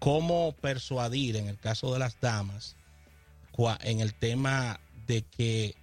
cómo 0.00 0.56
persuadir, 0.60 1.36
en 1.36 1.46
el 1.46 1.56
caso 1.56 1.92
de 1.92 2.00
las 2.00 2.18
damas, 2.20 2.74
en 3.82 4.00
el 4.00 4.14
tema 4.14 4.80
de 5.06 5.22
que 5.22 5.74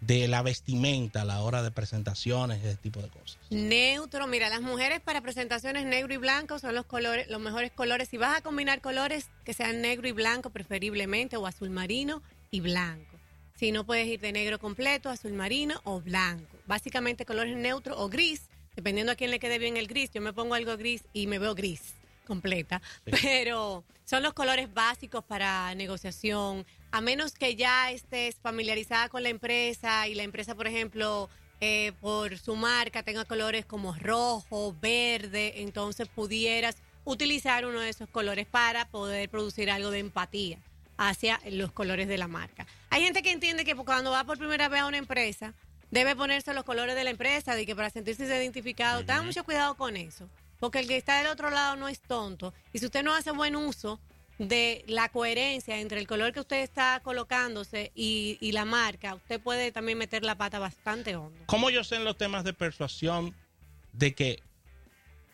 de 0.00 0.28
la 0.28 0.42
vestimenta 0.42 1.22
a 1.22 1.24
la 1.24 1.40
hora 1.42 1.62
de 1.62 1.70
presentaciones, 1.70 2.62
ese 2.62 2.76
tipo 2.76 3.00
de 3.00 3.08
cosas. 3.08 3.38
Neutro, 3.50 4.26
mira, 4.26 4.50
las 4.50 4.60
mujeres 4.60 5.00
para 5.00 5.22
presentaciones 5.22 5.86
negro 5.86 6.12
y 6.12 6.18
blanco 6.18 6.58
son 6.58 6.74
los 6.74 6.84
colores, 6.84 7.28
los 7.30 7.40
mejores 7.40 7.72
colores. 7.72 8.08
Si 8.10 8.18
vas 8.18 8.36
a 8.36 8.42
combinar 8.42 8.80
colores 8.82 9.30
que 9.44 9.54
sean 9.54 9.80
negro 9.80 10.06
y 10.06 10.12
blanco 10.12 10.50
preferiblemente 10.50 11.36
o 11.38 11.46
azul 11.46 11.70
marino 11.70 12.22
y 12.50 12.60
blanco. 12.60 13.18
Si 13.56 13.72
no 13.72 13.84
puedes 13.86 14.06
ir 14.06 14.20
de 14.20 14.32
negro 14.32 14.58
completo, 14.58 15.08
azul 15.08 15.32
marino 15.32 15.80
o 15.84 16.00
blanco. 16.00 16.58
Básicamente 16.66 17.24
colores 17.24 17.56
neutros 17.56 17.96
o 17.98 18.08
gris, 18.10 18.42
dependiendo 18.76 19.12
a 19.12 19.14
quién 19.14 19.30
le 19.30 19.38
quede 19.38 19.58
bien 19.58 19.76
el 19.78 19.86
gris. 19.86 20.10
Yo 20.12 20.20
me 20.20 20.32
pongo 20.34 20.54
algo 20.54 20.76
gris 20.76 21.02
y 21.14 21.26
me 21.28 21.38
veo 21.38 21.54
gris 21.54 21.94
completa, 22.26 22.80
Sí. 23.06 23.12
pero 23.22 23.84
son 24.04 24.22
los 24.22 24.32
colores 24.34 24.72
básicos 24.72 25.24
para 25.24 25.74
negociación, 25.74 26.66
a 26.94 27.00
menos 27.00 27.32
que 27.32 27.56
ya 27.56 27.90
estés 27.90 28.36
familiarizada 28.36 29.08
con 29.08 29.24
la 29.24 29.28
empresa 29.28 30.06
y 30.06 30.14
la 30.14 30.22
empresa, 30.22 30.54
por 30.54 30.68
ejemplo, 30.68 31.28
eh, 31.60 31.90
por 32.00 32.38
su 32.38 32.54
marca 32.54 33.02
tenga 33.02 33.24
colores 33.24 33.66
como 33.66 33.96
rojo, 33.96 34.76
verde, 34.80 35.62
entonces 35.62 36.06
pudieras 36.06 36.76
utilizar 37.02 37.66
uno 37.66 37.80
de 37.80 37.88
esos 37.88 38.08
colores 38.08 38.46
para 38.46 38.86
poder 38.90 39.28
producir 39.28 39.72
algo 39.72 39.90
de 39.90 39.98
empatía 39.98 40.60
hacia 40.96 41.40
los 41.50 41.72
colores 41.72 42.06
de 42.06 42.16
la 42.16 42.28
marca. 42.28 42.64
Hay 42.90 43.02
gente 43.02 43.22
que 43.22 43.32
entiende 43.32 43.64
que 43.64 43.74
cuando 43.74 44.12
va 44.12 44.22
por 44.22 44.38
primera 44.38 44.68
vez 44.68 44.82
a 44.82 44.86
una 44.86 44.98
empresa, 44.98 45.52
debe 45.90 46.14
ponerse 46.14 46.54
los 46.54 46.62
colores 46.62 46.94
de 46.94 47.02
la 47.02 47.10
empresa, 47.10 47.56
de 47.56 47.66
que 47.66 47.74
para 47.74 47.90
sentirse 47.90 48.24
identificado, 48.24 49.00
tengan 49.00 49.18
Ujú. 49.18 49.26
mucho 49.26 49.42
cuidado 49.42 49.76
con 49.76 49.96
eso, 49.96 50.30
porque 50.60 50.78
el 50.78 50.86
que 50.86 50.96
está 50.96 51.18
del 51.18 51.26
otro 51.26 51.50
lado 51.50 51.74
no 51.74 51.88
es 51.88 51.98
tonto, 51.98 52.54
y 52.72 52.78
si 52.78 52.86
usted 52.86 53.02
no 53.02 53.12
hace 53.12 53.32
buen 53.32 53.56
uso 53.56 53.98
de 54.38 54.84
la 54.88 55.08
coherencia 55.10 55.78
entre 55.80 56.00
el 56.00 56.06
color 56.06 56.32
que 56.32 56.40
usted 56.40 56.62
está 56.62 57.00
colocándose 57.04 57.92
y, 57.94 58.36
y 58.40 58.52
la 58.52 58.64
marca, 58.64 59.14
usted 59.14 59.40
puede 59.40 59.70
también 59.70 59.98
meter 59.98 60.24
la 60.24 60.36
pata 60.36 60.58
bastante 60.58 61.14
hondo. 61.16 61.38
¿Cómo 61.46 61.70
yo 61.70 61.84
sé 61.84 61.96
en 61.96 62.04
los 62.04 62.16
temas 62.16 62.42
de 62.44 62.52
persuasión 62.52 63.34
de 63.92 64.14
que 64.14 64.42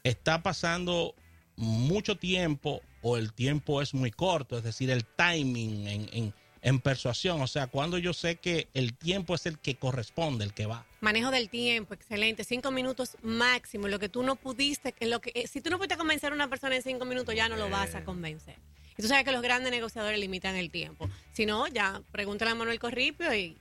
está 0.05 0.43
pasando 0.43 1.15
mucho 1.57 2.17
tiempo 2.17 2.83
o 3.03 3.17
el 3.17 3.33
tiempo 3.33 3.81
es 3.81 3.95
muy 3.95 4.11
corto? 4.11 4.59
Es 4.59 4.65
decir, 4.65 4.91
el 4.91 5.05
timing 5.05 5.87
en, 5.87 6.09
en, 6.13 6.35
en 6.63 6.81
persuasión. 6.81 7.41
O 7.41 7.47
sea, 7.47 7.69
cuando 7.69 7.97
yo 7.97 8.13
sé 8.13 8.37
que 8.37 8.69
el 8.75 8.95
tiempo 8.95 9.35
es 9.35 9.47
el 9.47 9.59
que 9.59 9.77
corresponde, 9.77 10.45
el 10.45 10.53
que 10.53 10.67
va. 10.67 10.87
Manejo 11.01 11.31
del 11.31 11.49
tiempo, 11.49 11.95
excelente. 11.95 12.45
Cinco 12.45 12.71
minutos 12.71 13.17
máximo. 13.23 13.89
Lo 13.89 13.99
que 13.99 14.11
tú 14.11 14.23
no 14.23 14.37
pudiste, 14.37 14.95
lo 15.07 15.23
que, 15.23 15.33
eh, 15.35 15.47
si 15.49 15.63
tú 15.63 15.71
no 15.71 15.79
pudiste 15.79 15.97
convencer 15.97 16.33
a 16.33 16.35
una 16.35 16.49
persona 16.49 16.77
en 16.77 16.83
cinco 16.83 17.07
minutos, 17.07 17.35
ya 17.35 17.49
no 17.49 17.57
lo 17.57 17.71
vas 17.71 17.91
a 17.95 17.99
Bien. 18.01 18.05
convencer. 18.05 18.57
Y 19.01 19.03
tú 19.03 19.09
sabes 19.09 19.25
que 19.25 19.33
los 19.33 19.41
grandes 19.41 19.71
negociadores 19.73 20.21
limitan 20.21 20.57
el 20.57 20.71
tiempo. 20.71 21.09
Si 21.33 21.47
no, 21.47 21.67
ya 21.69 22.03
pregúntale 22.13 22.51
a 22.51 22.55
Manuel 22.55 22.79
Corripio 22.79 23.35
y 23.35 23.57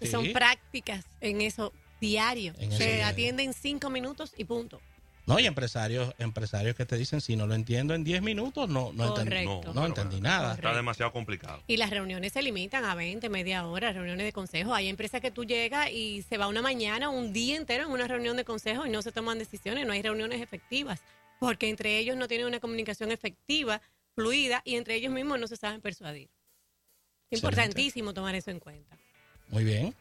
Sí. 0.00 0.08
son 0.08 0.32
prácticas 0.32 1.04
en 1.20 1.40
eso 1.40 1.72
diario. 2.00 2.52
En 2.58 2.72
Se 2.72 2.84
diario. 2.86 3.06
atiende 3.06 3.44
en 3.44 3.52
cinco 3.54 3.90
minutos 3.90 4.34
y 4.36 4.44
punto. 4.44 4.80
No, 5.24 5.38
y 5.38 5.46
empresarios, 5.46 6.12
empresarios 6.18 6.74
que 6.76 6.84
te 6.84 6.96
dicen, 6.96 7.20
si 7.20 7.36
no 7.36 7.46
lo 7.46 7.54
entiendo 7.54 7.94
en 7.94 8.02
10 8.04 8.22
minutos, 8.22 8.68
no, 8.68 8.92
no, 8.92 9.08
entendí, 9.08 9.44
Correcto. 9.44 9.68
no, 9.68 9.72
pero 9.74 9.86
entendí 9.86 10.16
bueno, 10.16 10.28
nada. 10.28 10.48
Correcto. 10.50 10.68
Está 10.68 10.76
demasiado 10.76 11.12
complicado. 11.12 11.62
Y 11.68 11.76
las 11.78 11.90
reuniones 11.90 12.32
se 12.32 12.42
limitan 12.42 12.84
a 12.84 12.94
20, 12.96 13.28
media 13.28 13.66
hora, 13.66 13.92
reuniones 13.92 14.24
de 14.26 14.32
consejo. 14.32 14.74
Hay 14.74 14.88
empresas 14.88 15.20
que 15.20 15.30
tú 15.30 15.44
llegas 15.44 15.90
y 15.90 16.22
se 16.22 16.38
va 16.38 16.46
una 16.48 16.62
mañana, 16.62 17.08
un 17.08 17.32
día 17.32 17.56
entero 17.56 17.84
en 17.86 17.90
una 17.92 18.06
reunión 18.08 18.36
de 18.36 18.44
consejo 18.44 18.84
y 18.86 18.90
no 18.90 19.00
se 19.02 19.12
toman 19.12 19.38
decisiones, 19.38 19.86
no 19.86 19.92
hay 19.92 20.02
reuniones 20.02 20.40
efectivas, 20.42 21.00
porque 21.40 21.68
entre 21.70 21.98
ellos 21.98 22.16
no 22.16 22.28
tienen 22.28 22.46
una 22.46 22.60
comunicación 22.60 23.10
efectiva, 23.10 23.80
fluida, 24.16 24.62
y 24.64 24.74
entre 24.74 24.96
ellos 24.96 25.12
mismos 25.12 25.38
no 25.38 25.46
se 25.46 25.56
saben 25.56 25.80
persuadir. 25.80 26.28
Importantísimo 27.30 28.12
tomar 28.12 28.34
eso 28.34 28.50
en 28.50 28.58
cuenta. 28.58 28.98
Muy 29.48 29.62
bien. 29.62 29.94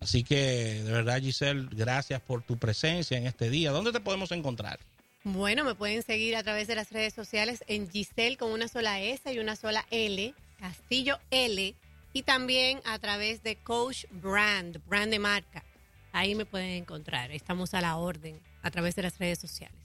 Así 0.00 0.24
que, 0.24 0.82
de 0.82 0.90
verdad, 0.90 1.20
Giselle, 1.20 1.68
gracias 1.70 2.20
por 2.22 2.42
tu 2.42 2.56
presencia 2.56 3.18
en 3.18 3.26
este 3.26 3.50
día. 3.50 3.70
¿Dónde 3.70 3.92
te 3.92 4.00
podemos 4.00 4.32
encontrar? 4.32 4.80
Bueno, 5.24 5.64
me 5.64 5.74
pueden 5.74 6.02
seguir 6.02 6.34
a 6.36 6.42
través 6.42 6.66
de 6.66 6.74
las 6.74 6.90
redes 6.90 7.12
sociales 7.12 7.62
en 7.66 7.90
Giselle 7.90 8.38
con 8.38 8.50
una 8.50 8.68
sola 8.68 9.00
S 9.00 9.30
y 9.30 9.38
una 9.38 9.56
sola 9.56 9.86
L, 9.90 10.34
Castillo 10.58 11.18
L, 11.30 11.74
y 12.14 12.22
también 12.22 12.80
a 12.86 12.98
través 12.98 13.42
de 13.42 13.56
Coach 13.56 14.06
Brand, 14.10 14.80
brand 14.86 15.12
de 15.12 15.18
marca. 15.18 15.62
Ahí 16.12 16.34
me 16.34 16.46
pueden 16.46 16.70
encontrar. 16.70 17.30
Estamos 17.30 17.74
a 17.74 17.82
la 17.82 17.96
orden 17.96 18.40
a 18.62 18.70
través 18.70 18.96
de 18.96 19.02
las 19.02 19.18
redes 19.18 19.38
sociales. 19.38 19.79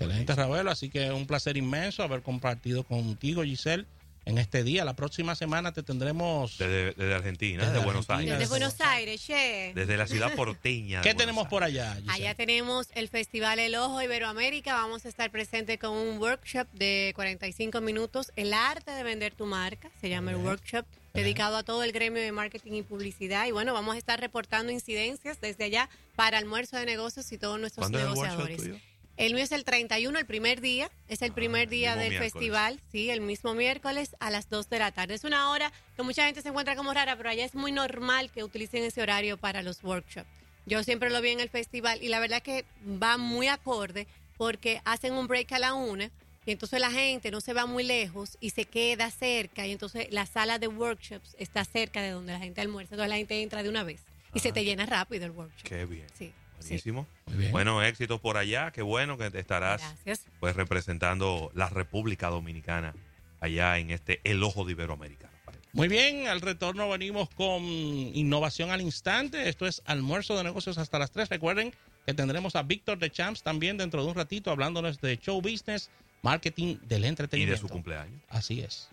Excelente, 0.00 0.34
Ravelo. 0.34 0.70
Así 0.70 0.90
que 0.90 1.10
un 1.10 1.26
placer 1.26 1.56
inmenso 1.56 2.02
haber 2.02 2.22
compartido 2.22 2.84
contigo, 2.84 3.42
Giselle, 3.42 3.86
en 4.26 4.38
este 4.38 4.62
día. 4.62 4.84
La 4.84 4.94
próxima 4.94 5.34
semana 5.34 5.72
te 5.72 5.82
tendremos... 5.82 6.58
Desde, 6.58 6.92
desde 6.92 7.14
Argentina, 7.14 7.62
Desde 7.62 7.72
desde 7.72 7.84
Buenos 7.84 8.10
Argentina, 8.10 8.34
Aires. 8.34 8.38
Desde 8.38 8.50
Buenos 8.50 8.80
Aires, 8.80 9.24
che. 9.24 9.72
Desde 9.74 9.96
la 9.96 10.06
ciudad 10.06 10.34
porteña. 10.34 11.00
¿Qué 11.00 11.14
tenemos 11.14 11.44
Aires. 11.44 11.50
por 11.50 11.64
allá, 11.64 11.94
Giselle? 11.94 12.12
Allá 12.12 12.34
tenemos 12.34 12.88
el 12.94 13.08
Festival 13.08 13.58
El 13.58 13.76
Ojo 13.76 14.02
Iberoamérica. 14.02 14.74
Vamos 14.74 15.06
a 15.06 15.08
estar 15.08 15.30
presentes 15.30 15.78
con 15.78 15.92
un 15.92 16.18
workshop 16.18 16.66
de 16.72 17.12
45 17.14 17.80
minutos. 17.80 18.32
El 18.36 18.52
arte 18.52 18.90
de 18.90 19.02
vender 19.02 19.32
tu 19.32 19.46
marca, 19.46 19.90
se 20.00 20.08
llama 20.08 20.32
el 20.32 20.38
workshop, 20.38 20.84
dedicado 21.14 21.56
a 21.56 21.62
todo 21.62 21.84
el 21.84 21.92
gremio 21.92 22.20
de 22.20 22.32
marketing 22.32 22.72
y 22.72 22.82
publicidad. 22.82 23.46
Y 23.46 23.52
bueno, 23.52 23.72
vamos 23.72 23.94
a 23.94 23.98
estar 23.98 24.20
reportando 24.20 24.72
incidencias 24.72 25.40
desde 25.40 25.64
allá 25.64 25.88
para 26.16 26.36
almuerzo 26.36 26.76
de 26.76 26.84
negocios 26.84 27.30
y 27.32 27.38
todos 27.38 27.60
nuestros 27.60 27.84
¿Cuándo 27.84 27.98
es 27.98 28.04
el 28.04 28.10
workshop 28.10 28.48
negociadores. 28.48 28.82
El 29.16 29.32
mío 29.34 29.44
es 29.44 29.52
el 29.52 29.64
31, 29.64 30.18
el 30.18 30.26
primer 30.26 30.60
día. 30.60 30.90
Es 31.08 31.22
el 31.22 31.30
Ah, 31.30 31.34
primer 31.34 31.68
día 31.68 31.96
del 31.96 32.10
miércoles. 32.10 32.32
festival, 32.32 32.80
sí, 32.92 33.10
el 33.10 33.20
mismo 33.22 33.54
miércoles 33.54 34.14
a 34.20 34.30
las 34.30 34.50
2 34.50 34.68
de 34.68 34.78
la 34.78 34.92
tarde. 34.92 35.14
Es 35.14 35.24
una 35.24 35.50
hora 35.50 35.72
que 35.96 36.02
mucha 36.02 36.26
gente 36.26 36.42
se 36.42 36.48
encuentra 36.48 36.76
como 36.76 36.92
rara, 36.92 37.16
pero 37.16 37.30
allá 37.30 37.44
es 37.44 37.54
muy 37.54 37.72
normal 37.72 38.30
que 38.30 38.44
utilicen 38.44 38.82
ese 38.84 39.00
horario 39.00 39.38
para 39.38 39.62
los 39.62 39.82
workshops. 39.82 40.28
Yo 40.66 40.82
siempre 40.82 41.10
lo 41.10 41.20
vi 41.22 41.30
en 41.30 41.40
el 41.40 41.48
festival 41.48 42.02
y 42.02 42.08
la 42.08 42.20
verdad 42.20 42.42
que 42.42 42.64
va 43.02 43.16
muy 43.16 43.46
acorde 43.48 44.06
porque 44.36 44.82
hacen 44.84 45.14
un 45.14 45.26
break 45.28 45.52
a 45.52 45.58
la 45.60 45.72
una 45.74 46.10
y 46.44 46.50
entonces 46.52 46.78
la 46.80 46.90
gente 46.90 47.30
no 47.30 47.40
se 47.40 47.52
va 47.54 47.66
muy 47.66 47.84
lejos 47.84 48.36
y 48.40 48.50
se 48.50 48.64
queda 48.66 49.10
cerca 49.10 49.66
y 49.66 49.72
entonces 49.72 50.08
la 50.10 50.26
sala 50.26 50.58
de 50.58 50.68
workshops 50.68 51.34
está 51.38 51.64
cerca 51.64 52.02
de 52.02 52.10
donde 52.10 52.32
la 52.32 52.38
gente 52.40 52.60
almuerza, 52.60 52.94
entonces 52.96 53.10
la 53.10 53.16
gente 53.16 53.40
entra 53.40 53.62
de 53.62 53.68
una 53.68 53.82
vez 53.84 54.02
y 54.34 54.40
se 54.40 54.50
Ah. 54.50 54.52
te 54.52 54.64
llena 54.64 54.84
rápido 54.86 55.24
el 55.24 55.30
workshop. 55.30 55.62
Qué 55.68 55.86
bien. 55.86 56.06
Sí. 56.18 56.32
Buenísimo. 56.60 57.06
Muy 57.26 57.36
bien. 57.36 57.52
Bueno, 57.52 57.82
éxitos 57.82 58.20
por 58.20 58.36
allá. 58.36 58.70
Qué 58.72 58.82
bueno 58.82 59.16
que 59.18 59.30
te 59.30 59.38
estarás 59.40 59.80
Gracias. 60.04 60.26
pues 60.40 60.56
representando 60.56 61.50
la 61.54 61.68
República 61.68 62.28
Dominicana 62.28 62.94
allá 63.40 63.78
en 63.78 63.90
este 63.90 64.20
El 64.24 64.42
Ojo 64.42 64.64
de 64.64 64.72
Iberoamérica. 64.72 65.30
Muy 65.72 65.88
bien, 65.88 66.26
al 66.26 66.40
retorno 66.40 66.88
venimos 66.88 67.28
con 67.30 67.62
innovación 67.62 68.70
al 68.70 68.80
instante. 68.80 69.48
Esto 69.48 69.66
es 69.66 69.82
almuerzo 69.84 70.34
de 70.36 70.44
negocios 70.44 70.78
hasta 70.78 70.98
las 70.98 71.10
3. 71.10 71.28
Recuerden 71.28 71.74
que 72.06 72.14
tendremos 72.14 72.56
a 72.56 72.62
Víctor 72.62 72.98
de 72.98 73.10
Champs 73.10 73.42
también 73.42 73.76
dentro 73.76 74.02
de 74.02 74.08
un 74.08 74.14
ratito 74.14 74.50
hablándonos 74.50 74.98
de 75.02 75.18
show 75.18 75.40
business, 75.42 75.90
marketing 76.22 76.76
del 76.88 77.04
Y 77.04 77.08
entretenimiento. 77.08 77.62
de 77.62 77.68
su 77.68 77.68
cumpleaños. 77.68 78.22
Así 78.30 78.60
es. 78.60 78.88